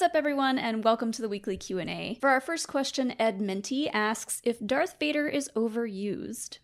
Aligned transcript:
What's 0.00 0.12
up, 0.12 0.16
everyone, 0.16 0.58
and 0.58 0.82
welcome 0.82 1.12
to 1.12 1.20
the 1.20 1.28
weekly 1.28 1.58
Q 1.58 1.78
and 1.78 1.90
A. 1.90 2.16
For 2.22 2.30
our 2.30 2.40
first 2.40 2.68
question, 2.68 3.12
Ed 3.18 3.38
Minty 3.38 3.86
asks 3.90 4.40
if 4.44 4.58
Darth 4.58 4.98
Vader 4.98 5.28
is 5.28 5.50
overused. 5.54 6.56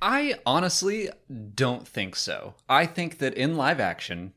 I 0.00 0.36
honestly 0.46 1.08
don't 1.56 1.88
think 1.88 2.14
so. 2.14 2.54
I 2.68 2.86
think 2.86 3.18
that 3.18 3.34
in 3.34 3.56
live 3.56 3.80
action, 3.80 4.32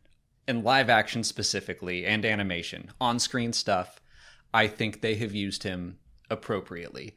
in 0.47 0.63
live 0.63 0.89
action 0.89 1.23
specifically, 1.23 2.03
and 2.03 2.25
animation, 2.25 2.89
on 2.99 3.19
screen 3.19 3.53
stuff, 3.53 4.01
I 4.55 4.65
think 4.65 5.01
they 5.01 5.13
have 5.17 5.35
used 5.35 5.61
him 5.61 5.99
appropriately. 6.31 7.13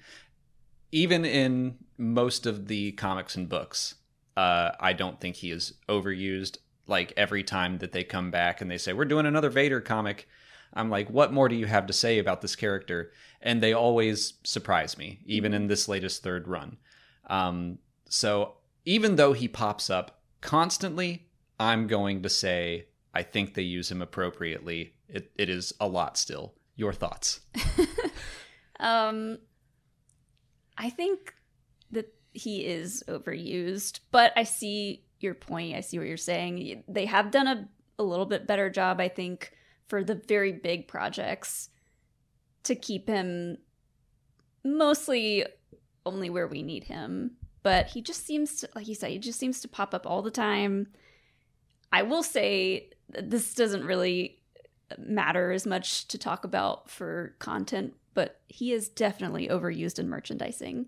Even 0.90 1.24
in 1.24 1.79
most 1.96 2.45
of 2.45 2.68
the 2.68 2.93
comics 2.93 3.34
and 3.34 3.48
books, 3.48 3.95
uh, 4.36 4.72
I 4.79 4.93
don't 4.93 5.18
think 5.18 5.36
he 5.36 5.52
is 5.52 5.72
overused. 5.88 6.59
Like 6.86 7.14
every 7.16 7.45
time 7.45 7.79
that 7.79 7.93
they 7.93 8.04
come 8.04 8.31
back 8.31 8.61
and 8.61 8.71
they 8.71 8.77
say, 8.77 8.93
We're 8.93 9.07
doing 9.07 9.25
another 9.25 9.49
Vader 9.49 9.81
comic, 9.81 10.29
I'm 10.75 10.90
like, 10.90 11.08
What 11.11 11.32
more 11.32 11.49
do 11.49 11.54
you 11.54 11.67
have 11.67 11.86
to 11.86 11.93
say 11.93 12.18
about 12.18 12.40
this 12.40 12.57
character? 12.57 13.12
And 13.40 13.62
they 13.62 13.72
always 13.72 14.35
surprise 14.44 14.96
me, 14.96 15.21
even 15.26 15.53
in 15.53 15.67
this 15.67 15.89
latest 15.89 16.22
third 16.22 16.46
run. 16.46 16.79
Um, 17.29 17.79
so 18.08 18.54
even 18.85 19.17
though 19.17 19.32
he 19.32 19.48
pops 19.48 19.90
up 19.90 20.22
constantly, 20.40 21.29
I'm 21.58 21.86
going 21.86 22.22
to 22.22 22.29
say 22.29 22.86
I 23.14 23.22
think 23.22 23.54
they 23.54 23.62
use 23.62 23.90
him 23.90 24.03
appropriately. 24.03 24.95
It, 25.08 25.31
it 25.36 25.48
is 25.48 25.72
a 25.81 25.86
lot 25.86 26.17
still. 26.17 26.54
Your 26.76 26.93
thoughts? 26.93 27.40
um, 28.81 29.39
I 30.79 30.89
think 30.90 31.34
that 31.90 32.12
he 32.33 32.64
is 32.64 33.05
overused, 33.09 34.00
but 34.11 34.33
I 34.36 34.45
see 34.45 35.05
your 35.20 35.34
point. 35.34 35.77
I 35.77 35.81
see 35.81 35.98
what 35.98 36.09
you're 36.09 36.17
saying. 36.17 36.83
They 36.89 37.06
have 37.06 37.31
done 37.31 37.47
a, 37.47 37.69
a 37.98 38.03
little 38.03 38.27
bit 38.27 38.47
better 38.47 38.70
job, 38.70 39.00
I 39.00 39.09
think, 39.09 39.53
for 39.93 40.03
the 40.03 40.15
very 40.15 40.53
big 40.53 40.89
projects 40.89 41.69
to 42.62 42.75
keep 42.75 43.07
him 43.07 43.59
mostly 44.65 45.45
only 46.07 46.31
where 46.31 46.47
we 46.47 46.62
need 46.62 46.84
him. 46.84 47.33
But 47.62 47.89
he 47.89 48.01
just 48.01 48.25
seems 48.25 48.57
to, 48.61 48.71
like 48.75 48.89
you 48.89 48.95
said, 48.95 49.11
he 49.11 49.19
just 49.19 49.39
seems 49.39 49.61
to 49.61 49.69
pop 49.69 49.93
up 49.93 50.07
all 50.07 50.23
the 50.23 50.31
time. 50.31 50.87
I 51.93 52.05
will 52.05 52.23
say 52.23 52.89
this 53.11 53.53
doesn't 53.53 53.84
really 53.84 54.39
matter 54.97 55.53
as 55.53 55.67
much 55.67 56.09
to 56.09 56.17
talk 56.17 56.45
about 56.45 56.89
for 56.89 57.34
content, 57.39 57.93
but 58.15 58.41
he 58.49 58.73
is 58.73 58.89
definitely 58.89 59.49
overused 59.49 59.99
in 59.99 60.09
merchandising. 60.09 60.87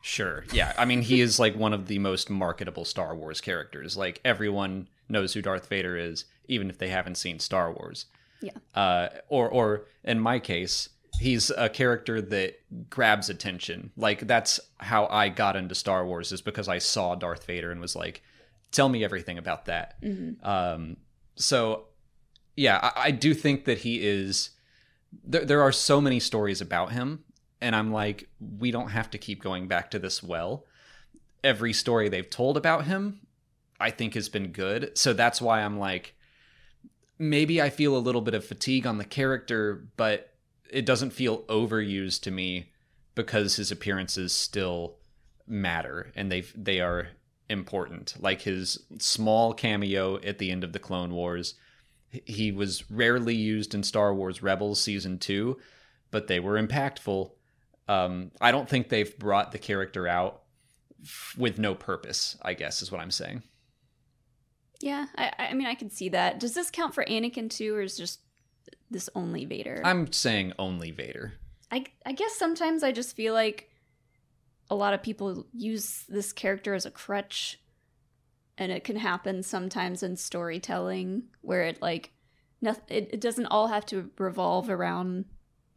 Sure. 0.00 0.46
Yeah. 0.54 0.72
I 0.78 0.86
mean, 0.86 1.02
he 1.02 1.20
is 1.20 1.38
like 1.38 1.54
one 1.54 1.74
of 1.74 1.86
the 1.86 1.98
most 1.98 2.30
marketable 2.30 2.86
Star 2.86 3.14
Wars 3.14 3.42
characters. 3.42 3.94
Like 3.94 4.22
everyone 4.24 4.88
knows 5.06 5.34
who 5.34 5.42
Darth 5.42 5.68
Vader 5.68 5.98
is, 5.98 6.24
even 6.46 6.70
if 6.70 6.78
they 6.78 6.88
haven't 6.88 7.16
seen 7.16 7.40
Star 7.40 7.70
Wars. 7.70 8.06
Yeah. 8.40 8.52
Uh, 8.74 9.08
or, 9.28 9.48
or 9.48 9.86
in 10.04 10.20
my 10.20 10.38
case, 10.38 10.88
he's 11.18 11.50
a 11.50 11.68
character 11.68 12.20
that 12.20 12.60
grabs 12.88 13.28
attention. 13.28 13.90
Like 13.96 14.26
that's 14.26 14.60
how 14.78 15.06
I 15.06 15.28
got 15.28 15.56
into 15.56 15.74
Star 15.74 16.06
Wars 16.06 16.32
is 16.32 16.40
because 16.40 16.68
I 16.68 16.78
saw 16.78 17.14
Darth 17.14 17.44
Vader 17.44 17.70
and 17.70 17.80
was 17.80 17.96
like, 17.96 18.22
"Tell 18.70 18.88
me 18.88 19.04
everything 19.04 19.38
about 19.38 19.66
that." 19.66 20.00
Mm-hmm. 20.02 20.46
Um, 20.48 20.96
so, 21.36 21.86
yeah, 22.56 22.78
I, 22.82 23.06
I, 23.06 23.10
do 23.10 23.34
think 23.34 23.64
that 23.66 23.78
he 23.78 24.06
is. 24.06 24.50
There, 25.24 25.44
there 25.44 25.62
are 25.62 25.72
so 25.72 26.00
many 26.00 26.20
stories 26.20 26.60
about 26.60 26.92
him, 26.92 27.24
and 27.60 27.74
I'm 27.74 27.92
like, 27.92 28.28
we 28.58 28.70
don't 28.70 28.90
have 28.90 29.10
to 29.10 29.18
keep 29.18 29.42
going 29.42 29.66
back 29.68 29.90
to 29.92 29.98
this 29.98 30.22
well. 30.22 30.64
Every 31.42 31.72
story 31.72 32.08
they've 32.08 32.28
told 32.28 32.56
about 32.56 32.84
him, 32.84 33.20
I 33.80 33.90
think, 33.90 34.14
has 34.14 34.28
been 34.28 34.48
good. 34.48 34.96
So 34.98 35.12
that's 35.12 35.40
why 35.40 35.62
I'm 35.62 35.78
like, 35.78 36.14
maybe 37.18 37.60
I 37.60 37.70
feel 37.70 37.96
a 37.96 37.98
little 37.98 38.20
bit 38.20 38.34
of 38.34 38.44
fatigue 38.44 38.86
on 38.86 38.98
the 38.98 39.04
character, 39.04 39.88
but 39.96 40.34
it 40.70 40.86
doesn't 40.86 41.12
feel 41.12 41.42
overused 41.42 42.22
to 42.22 42.30
me 42.30 42.70
because 43.14 43.56
his 43.56 43.72
appearances 43.72 44.32
still 44.32 44.96
matter 45.46 46.12
and 46.14 46.30
they 46.30 46.42
they 46.54 46.80
are 46.80 47.08
important. 47.48 48.14
Like 48.20 48.42
his 48.42 48.78
small 48.98 49.54
cameo 49.54 50.16
at 50.18 50.38
the 50.38 50.50
end 50.50 50.64
of 50.64 50.72
the 50.72 50.78
Clone 50.78 51.12
Wars, 51.12 51.54
he 52.10 52.52
was 52.52 52.90
rarely 52.90 53.34
used 53.34 53.74
in 53.74 53.82
Star 53.82 54.14
Wars 54.14 54.42
Rebels 54.42 54.80
season 54.80 55.18
2, 55.18 55.58
but 56.10 56.26
they 56.26 56.40
were 56.40 56.62
impactful. 56.62 57.30
Um, 57.88 58.30
I 58.40 58.50
don't 58.50 58.68
think 58.68 58.88
they've 58.88 59.18
brought 59.18 59.52
the 59.52 59.58
character 59.58 60.06
out 60.06 60.42
f- 61.02 61.34
with 61.38 61.58
no 61.58 61.74
purpose, 61.74 62.36
I 62.42 62.52
guess 62.54 62.82
is 62.82 62.92
what 62.92 63.00
I'm 63.00 63.10
saying. 63.10 63.42
Yeah, 64.80 65.06
I, 65.16 65.32
I 65.38 65.54
mean, 65.54 65.66
I 65.66 65.74
can 65.74 65.90
see 65.90 66.08
that. 66.10 66.38
Does 66.38 66.54
this 66.54 66.70
count 66.70 66.94
for 66.94 67.04
Anakin 67.04 67.50
too, 67.50 67.74
or 67.74 67.82
is 67.82 67.96
just 67.96 68.20
this 68.90 69.08
only 69.14 69.44
Vader? 69.44 69.80
I'm 69.84 70.12
saying 70.12 70.52
only 70.58 70.90
Vader. 70.90 71.34
I 71.70 71.84
I 72.06 72.12
guess 72.12 72.36
sometimes 72.36 72.82
I 72.82 72.92
just 72.92 73.16
feel 73.16 73.34
like 73.34 73.70
a 74.70 74.74
lot 74.74 74.94
of 74.94 75.02
people 75.02 75.46
use 75.52 76.04
this 76.08 76.32
character 76.32 76.74
as 76.74 76.86
a 76.86 76.90
crutch 76.90 77.58
and 78.58 78.70
it 78.70 78.84
can 78.84 78.96
happen 78.96 79.42
sometimes 79.42 80.02
in 80.02 80.16
storytelling 80.16 81.22
where 81.40 81.62
it 81.62 81.80
like 81.80 82.12
nothing 82.60 82.84
it, 82.88 83.10
it 83.12 83.20
doesn't 83.20 83.46
all 83.46 83.68
have 83.68 83.86
to 83.86 84.10
revolve 84.18 84.68
around 84.68 85.24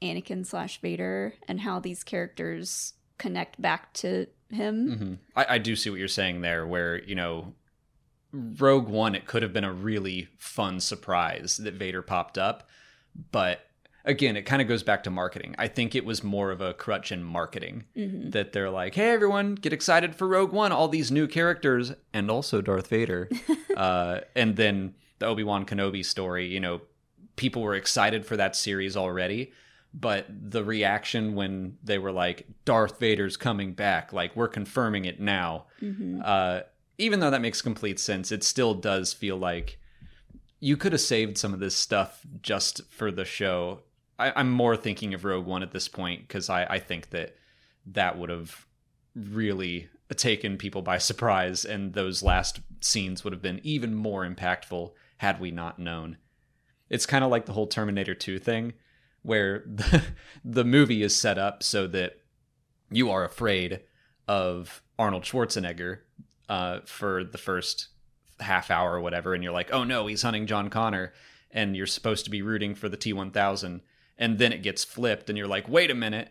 Anakin 0.02 0.46
slash 0.46 0.82
Vader 0.82 1.36
and 1.48 1.62
how 1.62 1.80
these 1.80 2.04
characters 2.04 2.94
connect 3.18 3.62
back 3.62 3.94
to 3.94 4.26
him. 4.50 4.90
Mm-hmm. 4.90 5.14
I, 5.36 5.56
I 5.56 5.58
do 5.60 5.76
see 5.76 5.90
what 5.90 6.00
you're 6.00 6.08
saying 6.08 6.42
there, 6.42 6.66
where 6.66 7.04
you 7.04 7.16
know 7.16 7.54
Rogue 8.34 8.88
One, 8.88 9.16
it 9.16 9.26
could 9.26 9.44
have 9.44 9.54
been 9.54 9.64
a 9.64 9.74
really 9.74 10.30
fun 10.38 10.80
surprise 10.80 11.58
that 11.58 11.74
Vader 11.74 12.02
popped 12.02 12.38
up, 12.38 12.68
but 13.32 13.68
again, 14.06 14.36
it 14.38 14.44
kind 14.44 14.62
of 14.62 14.68
goes 14.68 14.84
back 14.84 15.04
to 15.04 15.10
marketing. 15.10 15.54
I 15.60 15.68
think 15.68 15.94
it 15.96 16.06
was 16.06 16.24
more 16.24 16.50
of 16.52 16.62
a 16.62 16.74
crutch 16.74 17.12
in 17.12 17.24
marketing 17.24 17.84
Mm-hmm. 17.96 18.30
that 18.32 18.52
they're 18.54 18.70
like, 18.70 18.96
"Hey, 18.96 19.12
everyone, 19.12 19.56
get 19.56 19.74
excited 19.74 20.16
for 20.16 20.28
Rogue 20.28 20.52
One! 20.54 20.72
All 20.72 20.88
these 20.88 21.12
new 21.12 21.28
characters, 21.28 21.94
and 22.14 22.32
also 22.32 22.62
Darth 22.62 22.88
Vader." 22.88 23.30
uh, 23.78 24.22
and 24.36 24.56
then 24.56 24.96
the 25.20 25.26
Obi 25.28 25.44
Wan 25.44 25.66
Kenobi 25.66 26.04
story. 26.04 26.48
You 26.48 26.60
know, 26.60 26.82
people 27.36 27.62
were 27.62 27.76
excited 27.76 28.26
for 28.26 28.38
that 28.38 28.56
series 28.56 28.96
already, 28.98 29.52
but 29.94 30.26
the 30.30 30.64
reaction 30.64 31.36
when 31.36 31.78
they 31.84 31.98
were 32.00 32.12
like, 32.12 32.48
"Darth 32.66 32.98
Vader's 33.00 33.36
coming 33.38 33.74
back!" 33.74 34.14
Like 34.14 34.36
we're 34.36 34.48
confirming 34.48 35.06
it 35.06 35.20
now. 35.20 35.66
Mm-hmm. 35.82 36.22
Uh, 36.24 36.62
even 36.98 37.20
though 37.20 37.30
that 37.30 37.42
makes 37.42 37.62
complete 37.62 38.00
sense, 38.00 38.32
it 38.32 38.44
still 38.44 38.74
does 38.74 39.14
feel 39.14 39.38
like 39.38 39.80
you 40.60 40.78
could 40.78 40.92
have 40.92 41.02
saved 41.02 41.38
some 41.38 41.54
of 41.54 41.60
this 41.60 41.76
stuff 41.76 42.22
just 42.42 42.82
for 42.92 43.12
the 43.12 43.26
show. 43.26 43.80
I, 44.20 44.32
I'm 44.36 44.52
more 44.52 44.78
thinking 44.78 45.14
of 45.14 45.26
Rogue 45.26 45.46
One 45.46 45.64
at 45.64 45.72
this 45.72 45.88
point 45.88 46.28
because 46.28 46.50
I, 46.50 46.66
I 46.66 46.80
think 46.80 47.10
that 47.10 47.36
that 47.88 48.18
would 48.18 48.30
have 48.30 48.68
really 49.16 49.90
taken 50.16 50.58
people 50.58 50.82
by 50.82 50.98
surprise, 51.00 51.66
and 51.66 51.94
those 51.94 52.24
last 52.24 52.62
scenes 52.80 53.24
would 53.24 53.34
have 53.34 53.42
been 53.42 53.60
even 53.64 53.96
more 53.96 54.26
impactful 54.26 54.92
had 55.18 55.40
we 55.40 55.52
not 55.52 55.80
known. 55.80 56.18
It's 56.90 57.06
kind 57.06 57.24
of 57.24 57.32
like 57.32 57.46
the 57.46 57.54
whole 57.54 57.68
Terminator 57.68 58.14
2 58.14 58.38
thing, 58.38 58.74
where 59.24 59.64
the, 59.66 60.04
the 60.46 60.66
movie 60.66 61.04
is 61.04 61.16
set 61.16 61.38
up 61.38 61.64
so 61.64 61.88
that 61.88 62.18
you 62.92 63.10
are 63.10 63.24
afraid 63.24 63.82
of 64.28 64.84
Arnold 65.00 65.24
Schwarzenegger 65.24 66.00
uh, 66.52 66.82
for 66.84 67.24
the 67.24 67.38
first 67.38 67.88
half 68.42 68.70
hour 68.70 68.92
or 68.92 69.00
whatever, 69.00 69.34
and 69.34 69.42
you're 69.42 69.54
like, 69.54 69.72
oh 69.72 69.86
no, 69.86 70.06
he's 70.08 70.22
hunting 70.22 70.48
John 70.48 70.70
Connor, 70.70 71.14
and 71.50 71.78
you're 71.78 71.88
supposed 71.88 72.26
to 72.26 72.30
be 72.30 72.42
rooting 72.42 72.76
for 72.76 72.90
the 72.90 72.98
T1000, 72.98 73.80
and 74.18 74.38
then 74.38 74.52
it 74.52 74.62
gets 74.62 74.84
flipped, 74.84 75.30
and 75.30 75.38
you're 75.38 75.48
like, 75.48 75.70
wait 75.70 75.90
a 75.90 75.96
minute. 75.96 76.30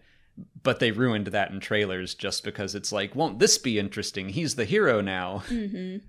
But 0.63 0.79
they 0.79 0.91
ruined 0.91 1.29
that 1.29 1.51
in 1.51 1.61
trailers 1.61 2.15
just 2.15 2.45
because 2.45 2.75
it's 2.75 2.93
like, 2.93 3.15
won't 3.15 3.39
this 3.39 3.57
be 3.57 3.79
interesting? 3.79 4.29
He's 4.29 4.57
the 4.57 4.65
hero 4.67 5.01
now. 5.01 5.43
Mm-hmm. 5.49 6.05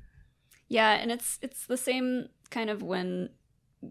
Yeah, 0.67 0.91
and 0.91 1.09
it's 1.09 1.39
it's 1.41 1.65
the 1.65 1.77
same 1.77 2.27
kind 2.49 2.69
of 2.69 2.83
when 2.83 3.29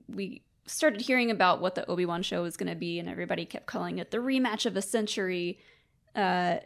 we 0.06 0.42
started 0.66 1.00
hearing 1.00 1.30
about 1.30 1.62
what 1.62 1.74
the 1.74 1.88
Obi 1.90 2.04
Wan 2.04 2.22
show 2.22 2.42
was 2.42 2.58
going 2.58 2.68
to 2.68 2.76
be, 2.76 2.98
and 2.98 3.08
everybody 3.08 3.46
kept 3.46 3.66
calling 3.66 3.98
it 3.98 4.10
the 4.10 4.18
rematch 4.18 4.66
of 4.66 4.76
a 4.76 4.82
century. 4.82 5.58
Uh, 6.14 6.58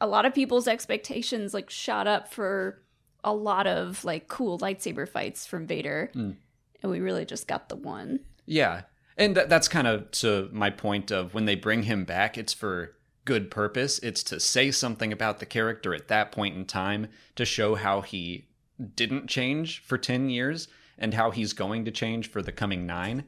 a 0.00 0.06
lot 0.06 0.26
of 0.26 0.34
people's 0.34 0.68
expectations 0.68 1.52
like 1.54 1.70
shot 1.70 2.06
up 2.06 2.32
for 2.32 2.82
a 3.24 3.34
lot 3.34 3.66
of 3.66 4.04
like 4.04 4.28
cool 4.28 4.58
lightsaber 4.58 5.08
fights 5.08 5.46
from 5.46 5.66
Vader, 5.66 6.10
Mm. 6.14 6.36
and 6.82 6.90
we 6.92 7.00
really 7.00 7.24
just 7.24 7.46
got 7.46 7.68
the 7.68 7.76
one. 7.76 8.20
Yeah. 8.46 8.82
And 9.16 9.34
th- 9.34 9.48
that's 9.48 9.68
kind 9.68 9.86
of 9.86 10.10
to 10.12 10.48
my 10.52 10.70
point 10.70 11.10
of 11.10 11.34
when 11.34 11.44
they 11.44 11.54
bring 11.54 11.82
him 11.82 12.04
back, 12.04 12.38
it's 12.38 12.54
for 12.54 12.96
good 13.26 13.50
purpose. 13.50 13.98
It's 13.98 14.22
to 14.24 14.40
say 14.40 14.70
something 14.70 15.12
about 15.12 15.38
the 15.38 15.46
character 15.46 15.94
at 15.94 16.08
that 16.08 16.32
point 16.32 16.56
in 16.56 16.64
time 16.64 17.08
to 17.36 17.44
show 17.44 17.74
how 17.74 18.00
he 18.00 18.48
didn't 18.96 19.28
change 19.28 19.82
for 19.84 19.98
10 19.98 20.30
years 20.30 20.68
and 20.96 21.12
how 21.12 21.30
he's 21.30 21.52
going 21.52 21.84
to 21.84 21.90
change 21.90 22.30
for 22.30 22.40
the 22.40 22.52
coming 22.52 22.86
nine. 22.86 23.24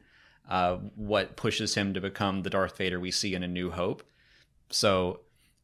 Uh, 0.49 0.77
what 0.95 1.37
pushes 1.37 1.75
him 1.75 1.93
to 1.93 2.01
become 2.01 2.41
the 2.41 2.49
Darth 2.49 2.75
Vader 2.77 2.99
we 2.99 3.11
see 3.11 3.35
in 3.35 3.43
A 3.43 3.47
New 3.47 3.69
Hope. 3.69 4.03
So 4.71 5.19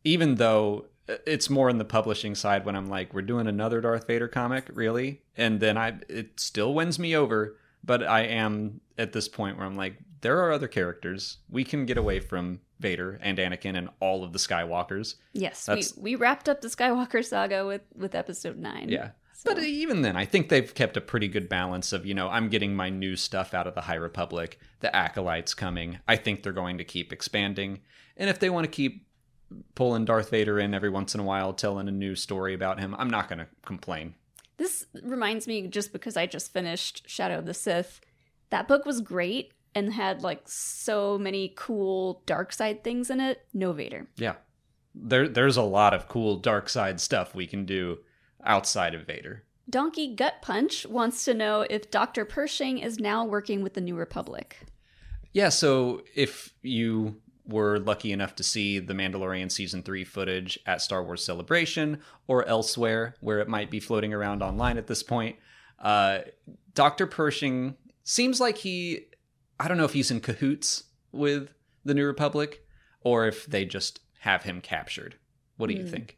even 0.09 0.35
though 0.35 0.85
uh, 1.07 1.15
it's 1.27 1.49
more 1.49 1.69
in 1.69 1.77
the 1.77 1.85
publishing 1.85 2.35
side 2.35 2.65
when 2.65 2.75
I'm 2.75 2.87
like, 2.87 3.13
we're 3.13 3.21
doing 3.21 3.47
another 3.47 3.79
Darth 3.81 4.07
Vader 4.07 4.27
comic, 4.27 4.65
really? 4.73 5.21
And 5.37 5.59
then 5.59 5.77
I 5.77 5.99
it 6.09 6.39
still 6.39 6.73
wins 6.73 6.97
me 6.97 7.15
over, 7.15 7.57
but 7.83 8.03
I 8.03 8.21
am 8.21 8.81
at 8.97 9.13
this 9.13 9.27
point 9.27 9.57
where 9.57 9.65
I'm 9.65 9.77
like, 9.77 9.97
there 10.21 10.39
are 10.43 10.51
other 10.51 10.67
characters. 10.67 11.37
We 11.49 11.63
can 11.63 11.85
get 11.85 11.97
away 11.97 12.19
from 12.19 12.59
Vader 12.79 13.19
and 13.21 13.37
Anakin 13.37 13.77
and 13.77 13.89
all 13.99 14.23
of 14.23 14.33
the 14.33 14.39
Skywalkers. 14.39 15.15
Yes, 15.33 15.65
That's- 15.65 15.95
we, 15.95 16.11
we 16.11 16.15
wrapped 16.15 16.49
up 16.49 16.61
the 16.61 16.67
Skywalker 16.69 17.23
saga 17.23 17.65
with 17.65 17.81
with 17.95 18.15
episode 18.15 18.57
nine. 18.57 18.89
Yeah. 18.89 19.11
So- 19.33 19.53
But 19.53 19.63
even 19.63 20.01
then, 20.01 20.17
I 20.17 20.25
think 20.25 20.49
they've 20.49 20.73
kept 20.73 20.97
a 20.97 21.01
pretty 21.01 21.27
good 21.29 21.47
balance 21.47 21.93
of, 21.93 22.05
you 22.05 22.13
know, 22.13 22.27
I'm 22.29 22.49
getting 22.49 22.75
my 22.75 22.89
new 22.89 23.15
stuff 23.15 23.53
out 23.53 23.67
of 23.67 23.75
the 23.75 23.81
High 23.81 23.95
Republic, 24.09 24.59
the 24.81 24.93
Acolytes 24.93 25.53
coming. 25.53 25.99
I 26.07 26.15
think 26.17 26.41
they're 26.43 26.51
going 26.51 26.77
to 26.79 26.83
keep 26.83 27.13
expanding. 27.13 27.79
And 28.17 28.29
if 28.29 28.39
they 28.39 28.49
want 28.49 28.65
to 28.65 28.71
keep 28.71 29.05
pulling 29.75 30.05
Darth 30.05 30.29
Vader 30.29 30.59
in 30.59 30.73
every 30.73 30.89
once 30.89 31.13
in 31.13 31.21
a 31.21 31.23
while, 31.23 31.53
telling 31.53 31.87
a 31.87 31.91
new 31.91 32.15
story 32.15 32.53
about 32.53 32.79
him, 32.79 32.95
I'm 32.97 33.09
not 33.09 33.27
going 33.27 33.39
to 33.39 33.47
complain. 33.65 34.15
This 34.57 34.85
reminds 35.03 35.47
me 35.47 35.67
just 35.67 35.93
because 35.93 36.17
I 36.17 36.25
just 36.25 36.51
finished 36.51 37.09
Shadow 37.09 37.39
of 37.39 37.45
the 37.45 37.53
Sith. 37.53 38.01
That 38.49 38.67
book 38.67 38.85
was 38.85 39.01
great 39.01 39.53
and 39.75 39.93
had 39.93 40.21
like 40.21 40.41
so 40.45 41.17
many 41.17 41.53
cool 41.55 42.21
dark 42.25 42.51
side 42.51 42.83
things 42.83 43.09
in 43.09 43.19
it. 43.19 43.45
No 43.53 43.71
Vader. 43.71 44.07
Yeah. 44.17 44.35
There, 44.93 45.27
there's 45.27 45.57
a 45.57 45.63
lot 45.63 45.93
of 45.93 46.07
cool 46.07 46.37
dark 46.37 46.67
side 46.67 46.99
stuff 46.99 47.35
we 47.35 47.47
can 47.47 47.65
do 47.65 47.99
outside 48.43 48.95
of 48.95 49.05
Vader. 49.05 49.43
Donkey 49.69 50.15
Gut 50.15 50.41
Punch 50.41 50.85
wants 50.87 51.25
to 51.25 51.33
know 51.33 51.61
if 51.69 51.91
Dr. 51.91 52.25
Pershing 52.25 52.79
is 52.79 52.99
now 52.99 53.23
working 53.23 53.61
with 53.61 53.75
the 53.75 53.81
New 53.81 53.95
Republic. 53.95 54.57
Yeah, 55.31 55.49
so 55.49 56.01
if 56.15 56.53
you 56.63 57.21
were 57.49 57.79
lucky 57.79 58.11
enough 58.11 58.35
to 58.35 58.43
see 58.43 58.79
the 58.79 58.93
Mandalorian 58.93 59.51
season 59.51 59.81
3 59.83 60.03
footage 60.05 60.59
at 60.65 60.81
Star 60.81 61.03
Wars 61.03 61.23
Celebration 61.23 61.99
or 62.27 62.45
elsewhere 62.47 63.15
where 63.21 63.39
it 63.39 63.47
might 63.47 63.71
be 63.71 63.79
floating 63.79 64.13
around 64.13 64.43
online 64.43 64.77
at 64.77 64.87
this 64.87 65.01
point, 65.03 65.35
uh, 65.79 66.19
Dr. 66.75 67.07
Pershing 67.07 67.75
seems 68.03 68.39
like 68.39 68.57
he 68.57 69.05
I 69.59 69.67
don't 69.67 69.77
know 69.77 69.83
if 69.85 69.93
he's 69.93 70.11
in 70.11 70.21
cahoots 70.21 70.83
with 71.11 71.49
the 71.83 71.93
New 71.93 72.05
Republic 72.05 72.63
or 73.01 73.27
if 73.27 73.45
they 73.45 73.65
just 73.65 73.99
have 74.19 74.43
him 74.43 74.61
captured. 74.61 75.15
What 75.57 75.67
do 75.67 75.73
you 75.75 75.83
Hmm. 75.83 75.89
think? 75.89 76.17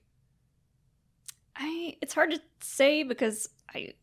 I 1.56 1.98
it's 2.02 2.14
hard 2.14 2.32
to 2.32 2.42
say 2.62 3.04
because 3.04 3.50
I 3.74 3.94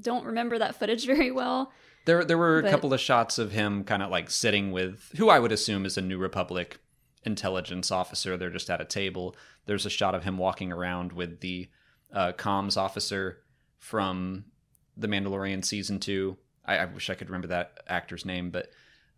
don't 0.00 0.24
remember 0.26 0.58
that 0.58 0.76
footage 0.78 1.06
very 1.14 1.30
well. 1.30 1.72
There, 2.08 2.24
there 2.24 2.38
were 2.38 2.60
a 2.60 2.62
But- 2.62 2.70
couple 2.70 2.94
of 2.94 3.00
shots 3.00 3.38
of 3.38 3.52
him 3.52 3.84
kind 3.84 4.02
of 4.02 4.10
like 4.10 4.30
sitting 4.30 4.72
with 4.72 5.12
who 5.18 5.28
I 5.28 5.38
would 5.38 5.52
assume 5.52 5.84
is 5.84 5.98
a 5.98 6.00
New 6.00 6.16
Republic 6.16 6.80
intelligence 7.24 7.90
officer. 7.90 8.38
They're 8.38 8.48
just 8.48 8.70
at 8.70 8.80
a 8.80 8.86
table. 8.86 9.36
There's 9.66 9.84
a 9.84 9.90
shot 9.90 10.14
of 10.14 10.24
him 10.24 10.38
walking 10.38 10.72
around 10.72 11.12
with 11.12 11.40
the 11.40 11.68
uh, 12.10 12.32
comms 12.32 12.78
officer 12.78 13.42
from 13.76 14.46
The 14.96 15.06
Mandalorian 15.06 15.62
season 15.62 16.00
two. 16.00 16.38
I, 16.64 16.78
I 16.78 16.84
wish 16.86 17.10
I 17.10 17.14
could 17.14 17.28
remember 17.28 17.48
that 17.48 17.80
actor's 17.86 18.24
name, 18.24 18.50
but 18.50 18.70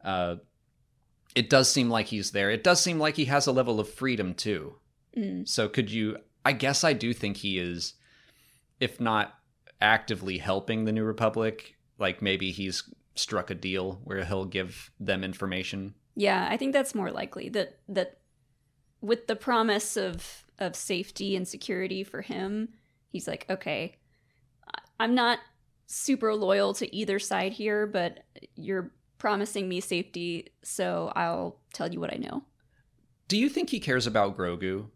uh, 0.04 0.36
it 1.36 1.48
does 1.48 1.70
seem 1.70 1.90
like 1.90 2.06
he's 2.06 2.32
there. 2.32 2.50
It 2.50 2.64
does 2.64 2.80
seem 2.80 2.98
like 2.98 3.14
he 3.14 3.26
has 3.26 3.46
a 3.46 3.52
level 3.52 3.78
of 3.78 3.88
freedom 3.88 4.34
too. 4.34 4.74
Mm. 5.16 5.46
So 5.48 5.68
could 5.68 5.92
you? 5.92 6.16
I 6.44 6.50
guess 6.50 6.82
I 6.82 6.94
do 6.94 7.14
think 7.14 7.36
he 7.36 7.60
is, 7.60 7.94
if 8.80 8.98
not 8.98 9.38
actively 9.80 10.38
helping 10.38 10.86
the 10.86 10.92
New 10.92 11.04
Republic, 11.04 11.76
like 12.00 12.22
maybe 12.22 12.50
he's 12.50 12.82
struck 13.14 13.50
a 13.50 13.54
deal 13.54 14.00
where 14.04 14.24
he'll 14.24 14.46
give 14.46 14.90
them 14.98 15.22
information. 15.22 15.94
Yeah, 16.16 16.48
I 16.50 16.56
think 16.56 16.72
that's 16.72 16.94
more 16.94 17.10
likely 17.10 17.48
that 17.50 17.78
that 17.88 18.18
with 19.00 19.26
the 19.26 19.36
promise 19.36 19.96
of 19.96 20.44
of 20.58 20.74
safety 20.74 21.36
and 21.36 21.46
security 21.46 22.02
for 22.02 22.22
him, 22.22 22.70
he's 23.08 23.28
like, 23.28 23.46
okay, 23.48 23.96
I'm 24.98 25.14
not 25.14 25.38
super 25.86 26.34
loyal 26.34 26.74
to 26.74 26.94
either 26.94 27.18
side 27.18 27.52
here, 27.52 27.86
but 27.86 28.20
you're 28.56 28.92
promising 29.18 29.68
me 29.68 29.80
safety, 29.80 30.52
so 30.62 31.12
I'll 31.14 31.58
tell 31.72 31.90
you 31.92 32.00
what 32.00 32.12
I 32.12 32.16
know. 32.16 32.44
Do 33.28 33.36
you 33.36 33.48
think 33.48 33.70
he 33.70 33.80
cares 33.80 34.06
about 34.06 34.36
Grogu 34.36 34.86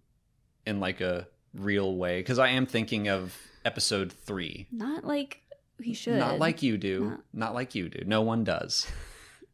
in 0.67 0.81
like 0.81 1.01
a 1.01 1.29
real 1.55 1.97
way? 1.97 2.21
Because 2.21 2.39
I 2.39 2.49
am 2.49 2.67
thinking 2.67 3.09
of 3.09 3.37
Episode 3.67 4.13
three. 4.13 4.67
Not 4.71 5.05
like 5.05 5.41
he 5.83 5.95
should. 5.95 6.19
Not 6.19 6.39
like 6.39 6.63
you 6.63 6.77
do. 6.79 7.05
Not- 7.11 7.21
Not 7.33 7.55
like 7.55 7.75
you 7.75 7.89
do. 7.89 8.03
No 8.07 8.23
one 8.23 8.45
does. 8.45 8.87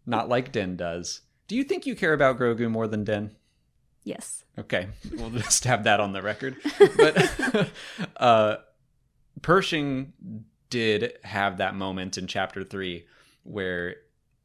Not 0.06 0.28
like 0.28 0.52
Din 0.52 0.76
does. 0.76 1.22
Do 1.48 1.56
you 1.56 1.64
think 1.64 1.86
you 1.86 1.94
care 1.96 2.12
about 2.12 2.38
Grogu 2.38 2.70
more 2.70 2.86
than 2.88 3.04
Din? 3.04 3.36
yes. 4.04 4.44
Okay, 4.58 4.88
we'll 5.12 5.30
just 5.30 5.64
have 5.64 5.84
that 5.84 6.00
on 6.00 6.12
the 6.12 6.20
record. 6.22 6.56
But 6.96 7.70
uh, 8.16 8.56
Pershing 9.42 10.12
did 10.68 11.18
have 11.24 11.58
that 11.58 11.74
moment 11.74 12.18
in 12.18 12.26
chapter 12.26 12.62
three 12.64 13.06
where 13.42 13.96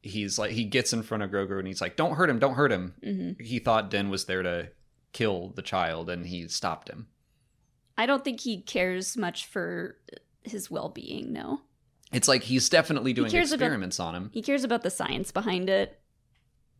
he's 0.02 0.38
like 0.38 0.52
he 0.52 0.64
gets 0.64 0.92
in 0.92 1.02
front 1.02 1.22
of 1.22 1.30
Grogu 1.30 1.58
and 1.58 1.66
he's 1.66 1.80
like, 1.80 1.96
"Don't 1.96 2.14
hurt 2.16 2.30
him! 2.30 2.38
Don't 2.38 2.54
hurt 2.54 2.72
him!" 2.72 2.94
hmm 3.02 3.30
He 3.42 3.58
thought 3.58 3.90
Din 3.90 4.08
was 4.10 4.24
there 4.24 4.42
to 4.42 4.68
kill 5.12 5.50
the 5.54 5.62
child, 5.62 6.08
and 6.08 6.26
he 6.26 6.48
stopped 6.48 6.88
him. 6.88 7.08
I 7.98 8.06
don't 8.06 8.24
think 8.24 8.40
he 8.40 8.60
cares 8.62 9.16
much 9.16 9.46
for 9.46 9.96
his 10.42 10.70
well 10.70 10.88
being. 10.88 11.32
No, 11.32 11.60
It's 12.12 12.28
like 12.28 12.42
he's 12.42 12.68
definitely 12.68 13.12
doing 13.12 13.30
about- 13.30 13.40
experiments 13.42 13.98
on 14.00 14.14
him. 14.14 14.30
he 14.32 14.42
cares 14.42 14.64
about 14.64 14.82
the 14.82 14.90
science 14.90 15.30
behind 15.32 15.68
it. 15.68 15.98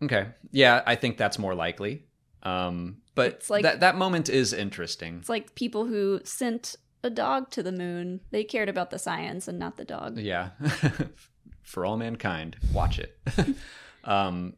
Okay, 0.02 0.26
yeah, 0.52 0.82
I 0.86 0.94
think 0.94 1.16
that's 1.16 1.38
more 1.38 1.54
likely. 1.54 2.04
Um, 2.42 2.98
but 3.14 3.32
It's 3.32 3.50
like- 3.50 3.62
that 3.62 3.80
that 3.80 3.96
moment 3.96 4.28
is 4.28 4.52
interesting. 4.52 5.18
It's 5.18 5.28
like 5.28 5.54
people 5.54 5.86
who 5.86 6.20
sent 6.24 6.76
a 7.02 7.10
dog 7.10 7.50
to 7.50 7.62
the 7.62 7.72
moon. 7.72 8.20
They 8.30 8.44
cared 8.44 8.68
about 8.68 8.90
the 8.90 8.98
science 8.98 9.48
and 9.48 9.58
not 9.58 9.76
the 9.76 9.84
dog. 9.84 10.18
Yeah. 10.18 10.50
For 11.62 11.84
all 11.84 11.96
mankind, 11.96 12.56
watch 12.72 12.98
it. 12.98 13.18
um 14.04 14.54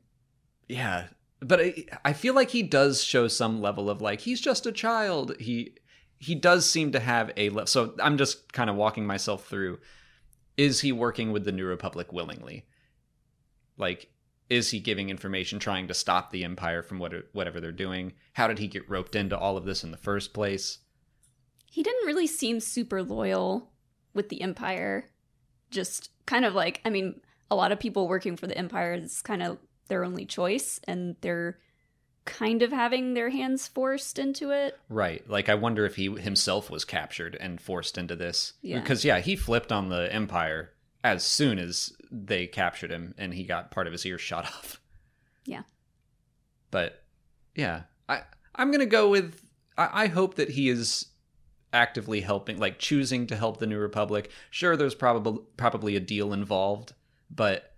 yeah, 0.68 1.06
but 1.40 1.60
I, 1.60 1.84
I 2.04 2.12
feel 2.12 2.34
like 2.34 2.50
he 2.50 2.62
does 2.62 3.02
show 3.02 3.28
some 3.28 3.62
level 3.62 3.88
of 3.88 4.02
like 4.02 4.20
he's 4.20 4.40
just 4.40 4.66
a 4.66 4.72
child. 4.72 5.34
He 5.40 5.74
he 6.18 6.34
does 6.34 6.68
seem 6.68 6.92
to 6.92 7.00
have 7.00 7.30
a 7.36 7.48
le- 7.50 7.66
so 7.66 7.94
I'm 8.02 8.18
just 8.18 8.52
kind 8.52 8.68
of 8.68 8.76
walking 8.76 9.06
myself 9.06 9.46
through 9.46 9.78
is 10.58 10.80
he 10.80 10.92
working 10.92 11.32
with 11.32 11.46
the 11.46 11.52
New 11.52 11.64
Republic 11.64 12.12
willingly? 12.12 12.66
Like 13.78 14.10
is 14.50 14.70
he 14.70 14.80
giving 14.80 15.10
information 15.10 15.58
trying 15.58 15.88
to 15.88 15.94
stop 15.94 16.30
the 16.30 16.44
empire 16.44 16.82
from 16.82 16.98
what 16.98 17.12
whatever 17.32 17.60
they're 17.60 17.72
doing? 17.72 18.14
How 18.32 18.48
did 18.48 18.58
he 18.58 18.66
get 18.66 18.88
roped 18.88 19.14
into 19.14 19.38
all 19.38 19.56
of 19.56 19.64
this 19.64 19.84
in 19.84 19.90
the 19.90 19.96
first 19.96 20.32
place? 20.32 20.78
He 21.70 21.82
didn't 21.82 22.06
really 22.06 22.26
seem 22.26 22.60
super 22.60 23.02
loyal 23.02 23.70
with 24.14 24.30
the 24.30 24.40
Empire. 24.40 25.10
Just 25.70 26.10
kind 26.24 26.46
of 26.46 26.54
like, 26.54 26.80
I 26.84 26.90
mean, 26.90 27.20
a 27.50 27.56
lot 27.56 27.72
of 27.72 27.78
people 27.78 28.08
working 28.08 28.36
for 28.36 28.46
the 28.46 28.56
Empire 28.56 28.94
is 28.94 29.20
kind 29.20 29.42
of 29.42 29.58
their 29.88 30.02
only 30.02 30.24
choice, 30.24 30.80
and 30.84 31.16
they're 31.20 31.58
kind 32.28 32.62
of 32.62 32.70
having 32.70 33.14
their 33.14 33.30
hands 33.30 33.66
forced 33.66 34.18
into 34.18 34.50
it. 34.50 34.78
Right. 34.88 35.28
Like 35.28 35.48
I 35.48 35.54
wonder 35.54 35.86
if 35.86 35.96
he 35.96 36.14
himself 36.14 36.70
was 36.70 36.84
captured 36.84 37.36
and 37.40 37.60
forced 37.60 37.96
into 37.98 38.14
this. 38.14 38.52
Yeah. 38.62 38.80
Because 38.80 39.04
yeah, 39.04 39.20
he 39.20 39.34
flipped 39.34 39.72
on 39.72 39.88
the 39.88 40.12
Empire 40.12 40.70
as 41.02 41.24
soon 41.24 41.58
as 41.58 41.92
they 42.10 42.46
captured 42.46 42.90
him 42.90 43.14
and 43.16 43.32
he 43.34 43.44
got 43.44 43.70
part 43.70 43.86
of 43.86 43.92
his 43.92 44.04
ear 44.06 44.18
shot 44.18 44.44
off. 44.46 44.80
Yeah. 45.44 45.62
But 46.70 47.02
yeah, 47.54 47.82
I 48.08 48.22
I'm 48.54 48.70
gonna 48.70 48.86
go 48.86 49.08
with 49.08 49.40
I, 49.76 50.04
I 50.04 50.06
hope 50.08 50.34
that 50.34 50.50
he 50.50 50.68
is 50.68 51.06
actively 51.72 52.20
helping 52.20 52.58
like 52.58 52.78
choosing 52.78 53.26
to 53.28 53.36
help 53.36 53.58
the 53.58 53.66
New 53.66 53.78
Republic. 53.78 54.30
Sure 54.50 54.76
there's 54.76 54.94
probably 54.94 55.42
probably 55.56 55.96
a 55.96 56.00
deal 56.00 56.32
involved, 56.32 56.92
but 57.30 57.74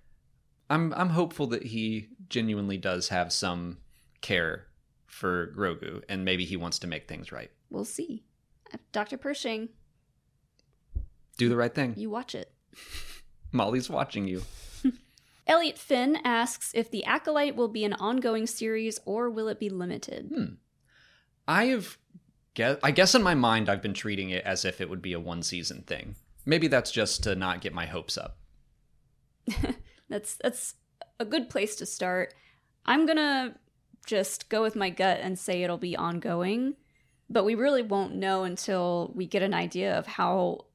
I'm 0.69 0.93
I'm 0.95 1.11
hopeful 1.11 1.47
that 1.49 1.65
he 1.67 2.09
genuinely 2.29 2.79
does 2.79 3.09
have 3.09 3.33
some 3.33 3.79
care 4.21 4.67
for 5.07 5.53
Grogu 5.57 6.03
and 6.09 6.25
maybe 6.25 6.45
he 6.45 6.57
wants 6.57 6.79
to 6.81 6.87
make 6.87 7.09
things 7.09 7.33
right. 7.33 7.51
We'll 7.71 7.85
see. 7.85 8.25
Uh, 8.73 8.79
Dr. 8.93 9.17
Pershing, 9.19 9.69
Do 11.37 11.49
the 11.49 11.57
right 11.57 11.75
thing. 11.75 11.95
you 11.97 12.11
watch 12.11 12.35
it. 12.35 12.53
Molly's 13.53 13.91
watching 13.91 14.29
you. 14.29 14.43
Elliot 15.47 15.79
Finn 15.79 16.19
asks 16.25 16.71
if 16.75 16.91
The 16.91 17.05
Acolyte 17.05 17.57
will 17.57 17.69
be 17.69 17.85
an 17.85 17.95
ongoing 17.95 18.47
series 18.47 19.01
or 19.05 19.29
will 19.31 19.49
it 19.49 19.59
be 19.59 19.69
limited? 19.69 20.31
Hmm. 20.33 20.55
I 21.49 21.67
have 21.67 21.99
guess 22.55 22.79
I 22.83 22.93
guess 22.93 23.15
in 23.17 23.23
my 23.23 23.35
mind 23.35 23.69
I've 23.69 23.83
been 23.83 23.95
treating 23.95 24.31
it 24.31 24.45
as 24.45 24.65
if 24.65 24.81
it 24.81 24.89
would 24.89 25.03
be 25.03 25.13
a 25.15 25.21
one 25.21 25.43
season 25.43 25.83
thing. 25.83 26.15
Maybe 26.47 26.69
that's 26.69 26.91
just 26.93 27.25
to 27.25 27.35
not 27.35 27.61
get 27.61 27.75
my 27.75 27.87
hopes 27.87 28.17
up. 28.17 28.39
That's 30.09 30.37
that's 30.37 30.75
a 31.21 31.25
good 31.25 31.49
place 31.51 31.77
to 31.77 31.87
start. 31.87 32.35
I'm 32.85 33.07
gonna 33.07 33.55
just 34.07 34.49
go 34.49 34.63
with 34.63 34.77
my 34.77 34.91
gut 34.91 35.19
and 35.21 35.39
say 35.39 35.63
it'll 35.63 35.79
be 35.79 35.97
ongoing, 35.97 36.75
but 37.29 37.45
we 37.45 37.55
really 37.55 37.83
won't 37.83 38.15
know 38.15 38.45
until 38.45 39.13
we 39.15 39.27
get 39.27 39.43
an 39.43 39.55
idea 39.55 39.97
of 39.97 40.07
how 40.07 40.67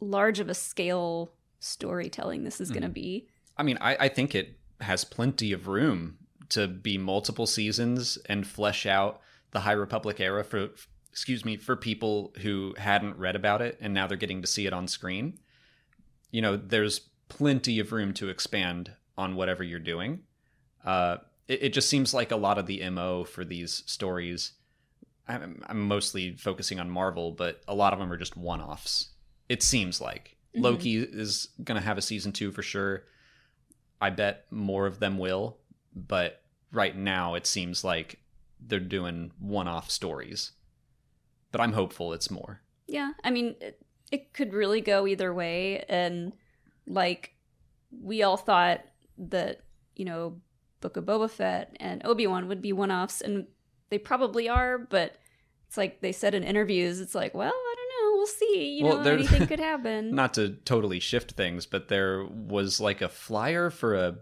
large 0.00 0.40
of 0.40 0.48
a 0.48 0.54
scale 0.54 1.32
storytelling 1.58 2.44
this 2.44 2.60
is 2.60 2.70
gonna 2.70 2.88
be. 2.88 3.28
I 3.56 3.62
mean, 3.62 3.78
I, 3.80 3.96
I 4.00 4.08
think 4.08 4.34
it 4.34 4.58
has 4.80 5.04
plenty 5.04 5.52
of 5.52 5.66
room 5.68 6.18
to 6.50 6.68
be 6.68 6.98
multiple 6.98 7.46
seasons 7.46 8.18
and 8.26 8.46
flesh 8.46 8.86
out 8.86 9.20
the 9.50 9.60
High 9.60 9.72
Republic 9.72 10.20
era 10.20 10.44
for 10.44 10.70
excuse 11.10 11.46
me, 11.46 11.56
for 11.56 11.76
people 11.76 12.34
who 12.42 12.74
hadn't 12.76 13.16
read 13.16 13.34
about 13.34 13.62
it 13.62 13.78
and 13.80 13.94
now 13.94 14.06
they're 14.06 14.18
getting 14.18 14.42
to 14.42 14.46
see 14.46 14.66
it 14.66 14.74
on 14.74 14.86
screen. 14.86 15.38
You 16.30 16.42
know, 16.42 16.58
there's 16.58 17.00
plenty 17.30 17.78
of 17.78 17.90
room 17.90 18.12
to 18.14 18.28
expand 18.28 18.92
on 19.16 19.34
whatever 19.34 19.62
you're 19.62 19.78
doing. 19.78 20.20
Uh, 20.84 21.16
it, 21.48 21.64
it 21.64 21.72
just 21.72 21.88
seems 21.88 22.12
like 22.14 22.30
a 22.30 22.36
lot 22.36 22.58
of 22.58 22.66
the 22.66 22.88
mo 22.90 23.24
for 23.24 23.44
these 23.44 23.82
stories. 23.86 24.52
I'm, 25.28 25.62
I'm 25.66 25.80
mostly 25.88 26.36
focusing 26.36 26.78
on 26.78 26.88
Marvel, 26.90 27.32
but 27.32 27.60
a 27.66 27.74
lot 27.74 27.92
of 27.92 27.98
them 27.98 28.12
are 28.12 28.16
just 28.16 28.36
one 28.36 28.60
offs. 28.60 29.10
It 29.48 29.62
seems 29.62 30.00
like 30.00 30.36
Mhm. 30.56 30.62
Loki 30.62 30.96
is 30.96 31.48
going 31.62 31.78
to 31.80 31.84
have 31.86 31.98
a 31.98 32.02
season 32.02 32.32
two 32.32 32.50
for 32.52 32.62
sure. 32.62 33.04
I 34.00 34.10
bet 34.10 34.46
more 34.50 34.86
of 34.86 34.98
them 35.00 35.18
will, 35.18 35.58
but 35.94 36.42
right 36.72 36.96
now 36.96 37.34
it 37.34 37.46
seems 37.46 37.82
like 37.84 38.18
they're 38.60 38.80
doing 38.80 39.32
one 39.38 39.68
off 39.68 39.90
stories. 39.90 40.52
But 41.52 41.60
I'm 41.60 41.72
hopeful 41.72 42.12
it's 42.12 42.30
more. 42.30 42.60
Yeah, 42.86 43.12
I 43.24 43.30
mean, 43.30 43.54
it, 43.60 43.80
it 44.10 44.32
could 44.32 44.52
really 44.52 44.80
go 44.80 45.06
either 45.06 45.32
way. 45.34 45.84
And 45.88 46.32
like, 46.86 47.34
we 47.90 48.22
all 48.22 48.36
thought 48.36 48.82
that, 49.18 49.62
you 49.94 50.04
know, 50.04 50.40
Book 50.80 50.96
of 50.96 51.04
Boba 51.04 51.30
Fett 51.30 51.76
and 51.80 52.02
Obi 52.04 52.26
Wan 52.26 52.48
would 52.48 52.62
be 52.62 52.72
one 52.72 52.90
offs, 52.90 53.20
and 53.20 53.46
they 53.90 53.98
probably 53.98 54.48
are, 54.48 54.78
but 54.78 55.16
it's 55.66 55.76
like 55.76 56.00
they 56.00 56.12
said 56.12 56.34
in 56.34 56.42
interviews, 56.44 57.00
it's 57.00 57.14
like, 57.14 57.34
well, 57.34 57.52
I 57.54 57.74
don't 57.76 58.04
know, 58.12 58.16
we'll 58.16 58.26
see. 58.26 58.78
You 58.78 58.84
Well, 58.84 59.02
know, 59.02 59.12
anything 59.12 59.46
could 59.48 59.60
happen. 59.60 60.14
Not 60.14 60.34
to 60.34 60.50
totally 60.64 61.00
shift 61.00 61.32
things, 61.32 61.66
but 61.66 61.88
there 61.88 62.24
was 62.24 62.80
like 62.80 63.00
a 63.02 63.08
flyer 63.08 63.70
for 63.70 63.94
a 63.94 64.16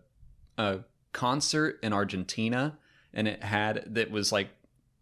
a 0.57 0.81
concert 1.13 1.79
in 1.83 1.93
Argentina, 1.93 2.79
and 3.13 3.27
it 3.29 3.43
had 3.43 3.85
that 3.95 4.11
was 4.11 4.31
like 4.33 4.49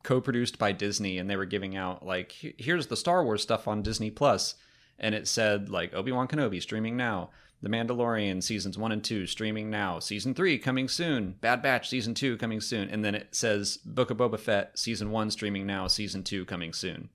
co-produced 0.03 0.59
by 0.59 0.73
Disney, 0.73 1.19
and 1.19 1.29
they 1.31 1.37
were 1.37 1.45
giving 1.47 1.77
out 1.77 2.05
like 2.05 2.33
here's 2.33 2.87
the 2.89 2.97
Star 2.97 3.25
Wars 3.25 3.43
stuff 3.43 3.69
on 3.69 3.83
Disney 3.83 4.11
Plus, 4.11 4.55
and 4.99 5.15
it 5.15 5.29
said 5.29 5.69
like 5.69 5.95
Obi 5.95 6.11
Wan 6.13 6.27
Kenobi 6.27 6.61
streaming 6.63 6.97
now, 6.97 7.31
The 7.63 7.69
Mandalorian 7.69 8.43
seasons 8.43 8.77
one 8.77 8.91
and 8.91 9.05
two 9.05 9.27
streaming 9.27 9.71
now, 9.71 10.01
season 10.01 10.35
three 10.35 10.59
coming 10.59 10.89
soon, 10.89 11.37
Bad 11.41 11.63
Batch 11.63 11.89
season 11.89 12.13
two 12.13 12.37
coming 12.37 12.61
soon, 12.61 12.91
and 12.91 13.05
then 13.05 13.15
it 13.15 13.29
says 13.35 13.77
Book 13.85 14.11
of 14.11 14.17
Boba 14.17 14.39
Fett 14.39 14.77
season 14.77 15.13
one 15.13 15.31
streaming 15.31 15.65
now, 15.65 15.87
season 15.87 16.25
two 16.25 16.45
coming 16.45 16.73
soon. 16.73 17.09